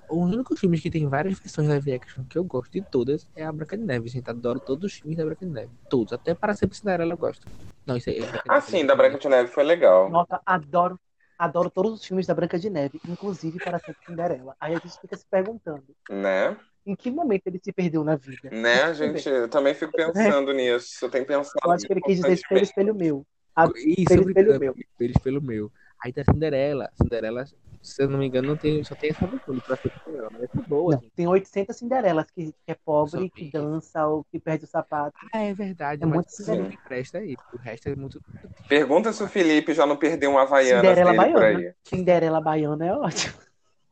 [0.07, 3.43] o único filme que tem várias versões live action que eu gosto de todas é
[3.43, 4.09] a Branca de Neve.
[4.09, 5.71] Gente, adoro todos os filmes da Branca de Neve.
[5.89, 6.13] Todos.
[6.13, 7.45] Até para ser Cinderela eu gosto.
[7.85, 8.19] Não, isso aí.
[8.19, 10.09] É ah, sim, da Branca de Neve foi legal.
[10.09, 10.99] Nossa, adoro.
[11.37, 14.57] Adoro todos os filmes da Branca de Neve, inclusive para ser Cinderela.
[14.59, 15.85] Aí a gente fica se perguntando.
[16.09, 16.57] Né?
[16.85, 18.49] Em que momento ele se perdeu na vida?
[18.51, 19.27] Né, gente?
[19.29, 20.53] Eu também fico pensando é.
[20.53, 21.05] nisso.
[21.05, 21.59] Eu tenho pensado.
[21.63, 23.25] Eu acho que ele quis dizer espelho, espelho meu.
[23.55, 24.75] A, Isso, espelho, espelho meu.
[24.77, 25.71] Espelho, espelho meu.
[26.01, 26.89] Aí tem a Cinderela.
[27.01, 27.45] Cinderela,
[27.81, 30.43] se eu não me engano, não tem, só tem essa versão pra ser Cinderela, mas
[30.43, 30.93] é boa.
[30.95, 35.17] Não, tem 800 Cinderelas que, que é pobre, que dança ou que perde o sapato.
[35.33, 36.03] Ah, é verdade.
[36.03, 36.73] É muito Cinderela.
[36.87, 37.35] presta aí.
[37.53, 38.21] O resto é muito.
[38.67, 41.75] Pergunta se o Felipe já não perdeu uma Havaiana Cinderela Baiana.
[41.83, 43.35] Cinderela Baiana é ótimo.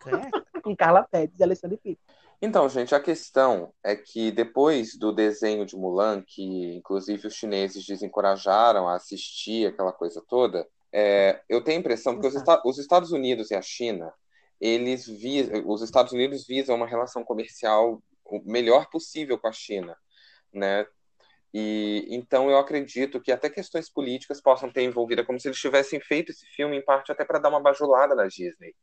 [0.06, 0.48] É.
[0.62, 1.98] Com Carla Pérez e Alexandre Filho.
[2.42, 7.86] Então, gente, a questão é que depois do desenho de Mulan, que inclusive os chineses
[7.86, 10.68] desencorajaram a assistir aquela coisa toda,
[11.00, 12.34] é, eu tenho a impressão que os,
[12.66, 14.12] os, Estados Unidos e a China,
[14.60, 19.96] eles visam, os Estados Unidos visam uma relação comercial o melhor possível com a China,
[20.52, 20.88] né?
[21.54, 26.00] E então eu acredito que até questões políticas possam ter envolvida, como se eles tivessem
[26.00, 28.74] feito esse filme em parte até para dar uma bajulada na Disney.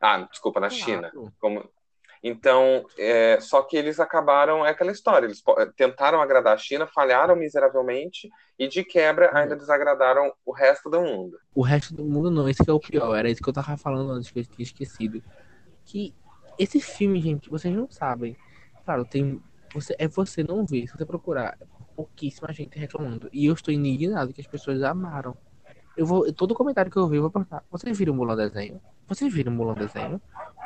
[0.00, 0.82] Ah, desculpa, na claro.
[0.82, 1.12] China.
[1.38, 1.70] Como,
[2.28, 5.42] então, é, só que eles acabaram, é aquela história, eles
[5.76, 9.60] tentaram agradar a China, falharam miseravelmente e de quebra ainda uhum.
[9.60, 11.38] desagradaram o resto do mundo.
[11.54, 14.10] O resto do mundo não, esse é o pior, era isso que eu tava falando
[14.10, 15.22] antes que eu tinha esquecido.
[15.84, 16.12] Que
[16.58, 18.36] esse filme, gente, vocês não sabem.
[18.84, 19.40] Claro, tem.
[19.72, 21.56] Você, é você não ver, se você procurar,
[21.94, 23.28] pouquíssima gente reclamando.
[23.32, 25.36] E eu estou indignado que as pessoas amaram.
[25.96, 28.80] Eu vou, todo comentário que eu vi, eu vou perguntar: vocês viram o Mulan desenho?
[29.08, 30.20] Vocês viram o Mulan desenho?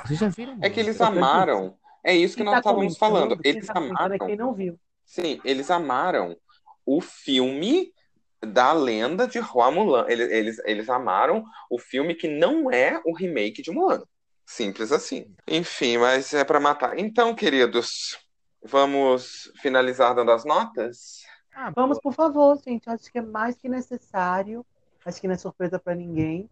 [0.04, 0.54] Vocês já viram?
[0.54, 0.66] Mulan?
[0.66, 1.76] É que eles amaram.
[2.02, 3.38] É isso que nós tá estávamos falando.
[3.44, 4.18] Eles tá amaram.
[4.18, 4.78] Quem não viu.
[5.04, 6.36] Sim, eles amaram
[6.84, 7.92] o filme
[8.40, 10.06] da lenda de Hua Mulan.
[10.08, 14.02] Eles, eles, eles amaram o filme que não é o remake de Mulan.
[14.44, 15.32] Simples assim.
[15.46, 16.98] Enfim, mas é para matar.
[16.98, 18.18] Então, queridos,
[18.64, 21.22] vamos finalizar dando as notas?
[21.54, 22.88] Ah, vamos, por favor, gente.
[22.88, 24.64] Acho que é mais que necessário
[25.04, 26.48] acho que não é surpresa para ninguém.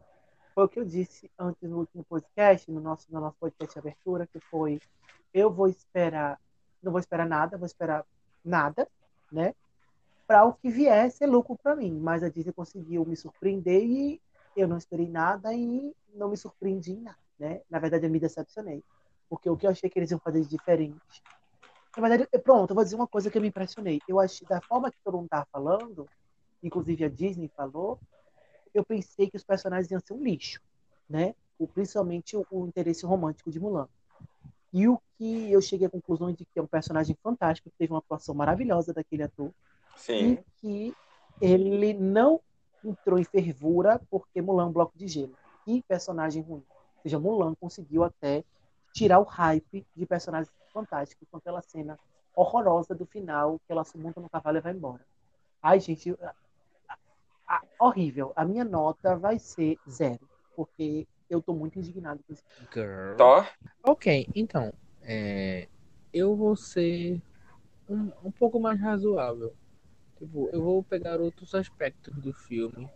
[0.55, 3.79] Foi o que eu disse antes no último podcast, no nosso, no nosso podcast de
[3.79, 4.81] abertura, que foi
[5.33, 6.41] eu vou esperar,
[6.83, 8.05] não vou esperar nada, vou esperar
[8.45, 8.89] nada,
[9.31, 9.55] né?
[10.27, 11.99] Para o que vier ser lucro para mim.
[12.01, 14.21] Mas a Disney conseguiu me surpreender e
[14.57, 17.61] eu não esperei nada e não me surpreendi em nada, né?
[17.71, 18.83] Na verdade, eu me decepcionei.
[19.29, 21.23] Porque o que eu achei que eles iam fazer de diferente.
[21.97, 24.01] Na verdade, pronto, eu vou dizer uma coisa que eu me impressionei.
[24.09, 26.07] Eu achei, da forma que todo mundo tá falando,
[26.63, 27.99] inclusive a Disney falou,
[28.75, 30.61] eu pensei que os personagens iam ser um lixo,
[31.09, 31.35] né?
[31.59, 33.89] o, principalmente o, o, interesse romântico de Mulan.
[34.73, 37.93] E o que eu cheguei à conclusão de que é um personagem fantástico, que teve
[37.93, 39.51] uma atuação maravilhosa daquele ator,
[39.97, 40.33] Sim.
[40.33, 40.95] e que
[41.41, 42.41] ele não
[42.85, 45.35] entrou em fervura porque Mulan é um bloco de gelo.
[45.65, 46.63] Que personagem ruim.
[46.97, 48.45] Ou seja, Mulan conseguiu até
[48.93, 51.99] tirar o hype de personagens fantásticos com aquela cena
[52.35, 55.05] horrorosa do final, que ela se monta no cavalo e vai embora.
[55.61, 56.17] Ai, gente,
[57.79, 58.33] horrível.
[58.37, 62.43] A minha nota vai ser zero, porque eu tô muito indignado com isso.
[62.73, 63.17] Girl.
[63.17, 63.47] Thor?
[63.83, 64.73] Ok, então,
[65.03, 65.69] é,
[66.13, 67.21] eu vou ser
[67.89, 69.55] um, um pouco mais razoável.
[70.19, 72.91] Tipo, eu vou pegar outros aspectos do filme,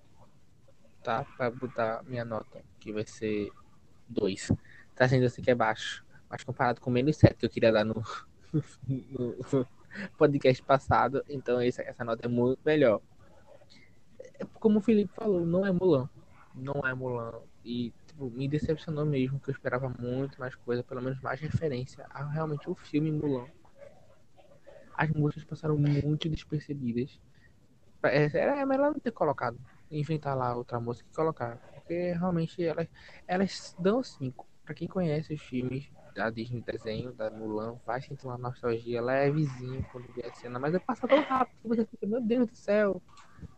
[1.02, 1.24] tá?
[1.36, 3.50] Pra botar minha nota, que vai ser
[4.08, 4.52] 2.
[4.94, 6.04] Tá sendo assim que é baixo.
[6.28, 8.02] Mas comparado com menos 7 que eu queria dar no,
[8.88, 9.66] no, no
[10.16, 13.00] podcast passado, então essa, essa nota é muito melhor.
[14.42, 16.08] É, como o Felipe falou, não é Mulan.
[16.54, 17.32] Não é Mulan.
[17.64, 22.06] E tipo, me decepcionou mesmo, que eu esperava muito mais coisa, pelo menos mais referência
[22.10, 23.46] a realmente o filme Mulan
[24.94, 27.18] as músicas passaram muito despercebidas.
[28.04, 29.58] É, era melhor não ter colocado,
[29.90, 31.58] inventar lá outra música e colocar.
[31.74, 32.88] Porque realmente elas,
[33.26, 34.46] elas dão cinco.
[34.64, 39.84] Pra quem conhece os filmes da Disney desenho, da Mulan, vai sentir uma nostalgia levezinha
[39.90, 42.56] quando vê a cena, mas é passa tão rápido que você fica, meu Deus do
[42.56, 43.02] céu,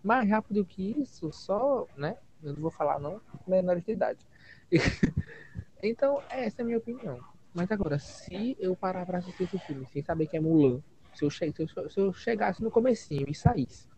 [0.03, 2.17] mais rápido que isso, só, né?
[2.43, 4.27] Eu não vou falar não, menor de idade.
[5.83, 7.21] então, essa é a minha opinião.
[7.55, 10.83] Mas agora, se eu parar pra assistir esse filme sem saber que é Mulan,
[11.15, 13.89] se eu, che se eu, se eu chegasse no comecinho e saísse,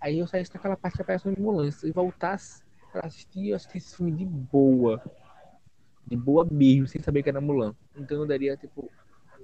[0.00, 3.96] aí eu saísse daquela parte que aparece no ambulância e voltasse pra assistir, eu esse
[3.96, 5.00] filme de boa.
[6.04, 7.74] De boa mesmo, sem saber que era Mulan.
[7.96, 8.90] Então eu daria tipo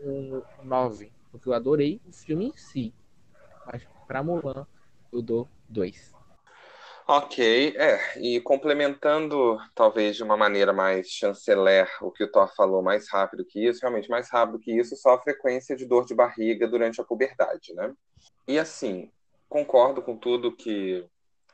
[0.04, 1.12] um 9.
[1.30, 2.92] Porque eu adorei o filme em si.
[3.64, 4.66] Mas pra Mulan
[5.12, 6.12] eu dou 2.
[7.06, 12.80] Ok, é, e complementando talvez de uma maneira mais chanceler o que o Thor falou,
[12.80, 16.14] mais rápido que isso, realmente mais rápido que isso, só a frequência de dor de
[16.14, 17.92] barriga durante a puberdade, né?
[18.46, 19.10] E assim,
[19.48, 21.04] concordo com tudo que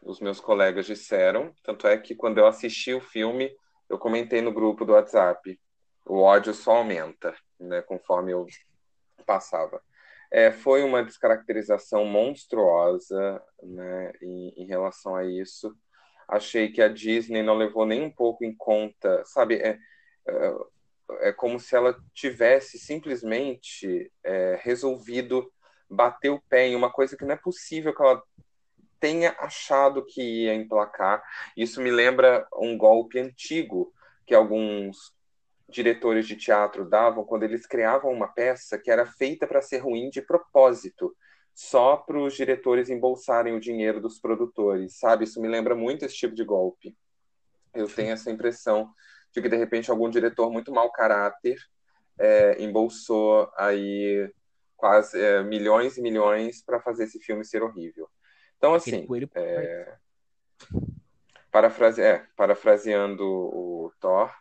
[0.03, 3.51] os meus colegas disseram, tanto é que quando eu assisti o filme,
[3.89, 5.59] eu comentei no grupo do WhatsApp,
[6.07, 8.47] o ódio só aumenta, né, conforme eu
[9.27, 9.83] passava.
[10.31, 15.75] É, foi uma descaracterização monstruosa né, em, em, relação a isso.
[16.29, 19.57] Achei que a Disney não levou nem um pouco em conta, sabe?
[19.57, 19.79] É,
[20.27, 20.55] é,
[21.29, 25.51] é como se ela tivesse simplesmente é, resolvido
[25.89, 28.23] bater o pé em uma coisa que não é possível que ela
[29.01, 31.23] tenha achado que ia emplacar.
[31.57, 33.93] Isso me lembra um golpe antigo
[34.27, 35.15] que alguns
[35.69, 40.09] diretores de teatro davam quando eles criavam uma peça que era feita para ser ruim
[40.09, 41.15] de propósito,
[41.55, 45.25] só para os diretores embolsarem o dinheiro dos produtores, sabe?
[45.25, 46.97] Isso me lembra muito esse tipo de golpe.
[47.75, 48.91] Eu tenho essa impressão
[49.33, 51.59] de que de repente algum diretor muito mau caráter
[52.19, 54.33] é, embolsou aí
[54.77, 58.09] quase é, milhões e milhões para fazer esse filme ser horrível.
[58.57, 59.97] Então assim, é,
[61.51, 64.33] parafrase, é, parafraseando o Thor,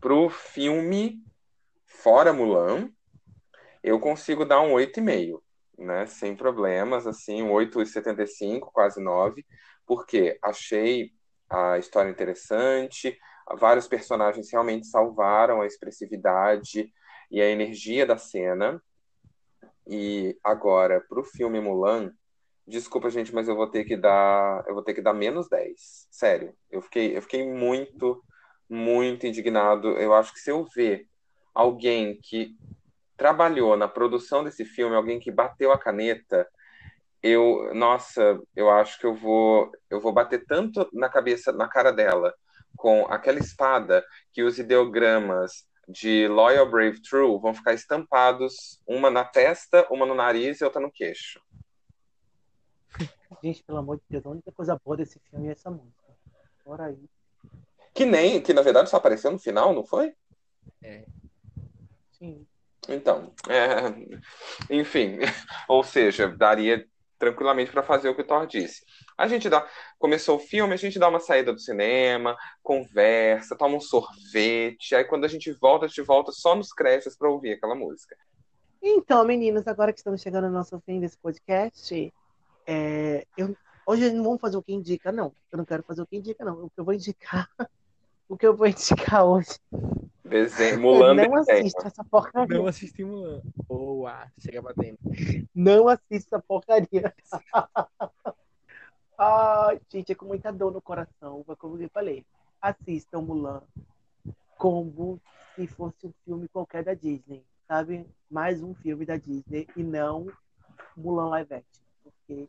[0.00, 1.22] pro filme
[1.86, 2.90] fora Mulan,
[3.82, 5.42] eu consigo dar um 8,5,
[5.78, 6.06] né?
[6.06, 9.44] Sem problemas, assim, um 8,75, quase 9,
[9.86, 11.12] porque achei
[11.48, 13.18] a história interessante,
[13.58, 16.92] vários personagens realmente salvaram a expressividade
[17.30, 18.82] e a energia da cena.
[19.86, 22.10] E agora, pro filme Mulan,
[22.66, 26.08] desculpa, gente, mas eu vou ter que dar, eu vou ter que dar menos 10.
[26.10, 28.22] Sério, eu fiquei, eu fiquei muito
[28.68, 29.88] muito indignado.
[29.98, 31.06] Eu acho que se eu ver
[31.54, 32.56] alguém que
[33.16, 36.48] trabalhou na produção desse filme, alguém que bateu a caneta,
[37.22, 41.90] eu, nossa, eu acho que eu vou, eu vou bater tanto na cabeça, na cara
[41.90, 42.34] dela,
[42.76, 49.24] com aquela espada que os ideogramas de Loyal, Brave, True vão ficar estampados, uma na
[49.24, 51.40] testa, uma no nariz e outra no queixo.
[53.42, 56.04] Gente, pelo amor de Deus, a única coisa boa desse filme é essa música.
[56.64, 57.08] Bora aí.
[57.94, 60.14] Que nem, que na verdade só apareceu no final, não foi?
[60.82, 61.04] É.
[62.10, 62.44] Sim.
[62.88, 65.18] Então, é, enfim,
[65.68, 66.86] ou seja, daria
[67.18, 68.84] tranquilamente para fazer o que o Thor disse.
[69.16, 69.66] A gente dá,
[69.98, 75.04] começou o filme, a gente dá uma saída do cinema, conversa, toma um sorvete, aí
[75.04, 78.16] quando a gente volta, a gente volta só nos créditos para ouvir aquela música.
[78.82, 82.12] Então, meninos, agora que estamos chegando ao nosso fim desse podcast,
[82.66, 85.32] é, eu, hoje não vamos fazer o que indica, não.
[85.50, 86.64] Eu não quero fazer o que indica, não.
[86.64, 87.48] O que eu vou indicar
[88.28, 89.58] o que eu vou indicar hoje.
[90.24, 92.58] Desenho, Mulan não assista essa porcaria.
[92.58, 93.42] Não assisti Mulan.
[93.68, 94.98] Boa, chega batendo.
[95.54, 97.14] Não assista essa porcaria.
[99.18, 102.24] Ai, gente, é com muita dor no coração, como eu falei.
[102.60, 103.62] assistam Mulan
[104.56, 105.20] como
[105.54, 108.06] se fosse um filme qualquer da Disney, sabe?
[108.30, 110.26] Mais um filme da Disney e não
[110.96, 112.48] Mulan live action, porque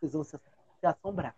[0.00, 0.36] vocês vão se,
[0.80, 1.34] se assombrar.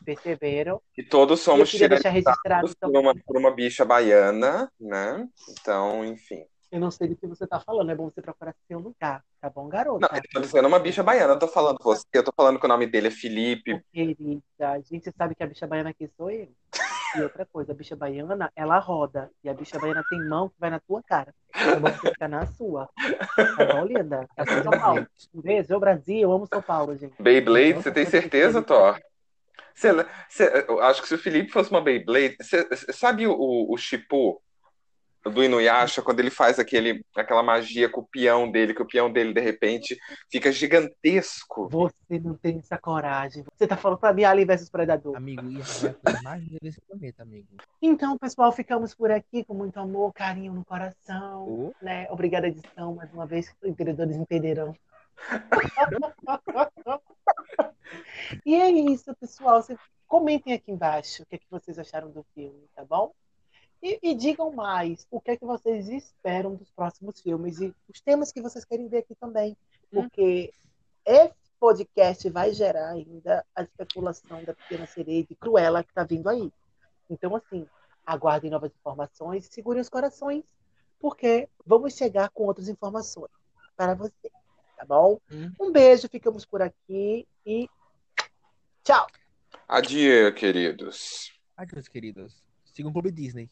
[0.03, 0.81] Perceberam?
[0.97, 3.85] E todos E eu somos queria deixar registrado tiranizados então, por uma, por uma bicha
[3.85, 5.27] baiana, né?
[5.49, 6.43] Então, enfim.
[6.71, 9.49] Eu não sei do que você tá falando, é bom você procurar seu lugar, tá
[9.49, 10.07] bom, garota?
[10.11, 12.65] Não, eu tô dizendo uma bicha baiana, eu tô falando você, eu tô falando que
[12.65, 13.83] o nome dele é Felipe.
[13.91, 16.47] Querida, a gente sabe que a bicha baiana aqui sou eu.
[17.17, 19.31] E outra coisa, a bicha baiana, ela roda.
[19.43, 21.33] E a bicha baiana tem mão que vai na tua cara.
[21.55, 22.87] É bom você ficar na sua.
[23.35, 24.27] Tá bom, linda?
[24.37, 25.07] Aqui em São Paulo.
[25.33, 27.19] Um beijo, eu Brasil, eu amo São Paulo, gente.
[27.19, 28.99] Beyblade, você tem certeza, Thor?
[29.73, 33.35] Você- eu acho que se o Felipe fosse uma Beyblade, você, sabe o,
[33.71, 34.39] o Chipu
[35.25, 39.11] do Inuyasha, quando ele faz aquele, aquela magia com o peão dele, que o peão
[39.11, 39.97] dele, de repente,
[40.31, 41.67] fica gigantesco.
[41.69, 43.43] Você não tem essa coragem.
[43.57, 45.17] Você tá falando pra mim Alien versus Predador.
[45.17, 47.47] Amigo, ia falar a mais linda desse planeta, amigo.
[47.81, 51.45] Então, pessoal, ficamos por aqui com muito amor, carinho no coração.
[51.47, 52.07] Oh, Né?
[52.09, 54.73] Obrigada, edição, mais uma vez, os entendedores entenderão.
[58.45, 59.61] e é isso, pessoal.
[60.07, 63.11] Comentem aqui embaixo o que, é que vocês acharam do filme, tá bom?
[63.81, 68.01] E, e digam mais o que é que vocês esperam dos próximos filmes e os
[68.01, 69.55] temas que vocês querem ver aqui também.
[69.89, 70.53] Porque
[71.05, 76.03] esse podcast vai gerar ainda a especulação da Pequena Sereia e de Cruella que tá
[76.03, 76.51] vindo aí.
[77.09, 77.67] Então, assim,
[78.05, 80.43] aguardem novas informações, segurem os corações,
[80.99, 83.31] porque vamos chegar com outras informações
[83.75, 84.31] para você,
[84.77, 85.19] tá bom?
[85.31, 85.51] Hum.
[85.59, 87.69] Um beijo, ficamos por aqui e
[88.83, 89.07] tchau!
[89.67, 91.33] Adieu, queridos.
[91.55, 92.43] Adeus, queridos.
[92.65, 93.49] Sigam o Clube Disney.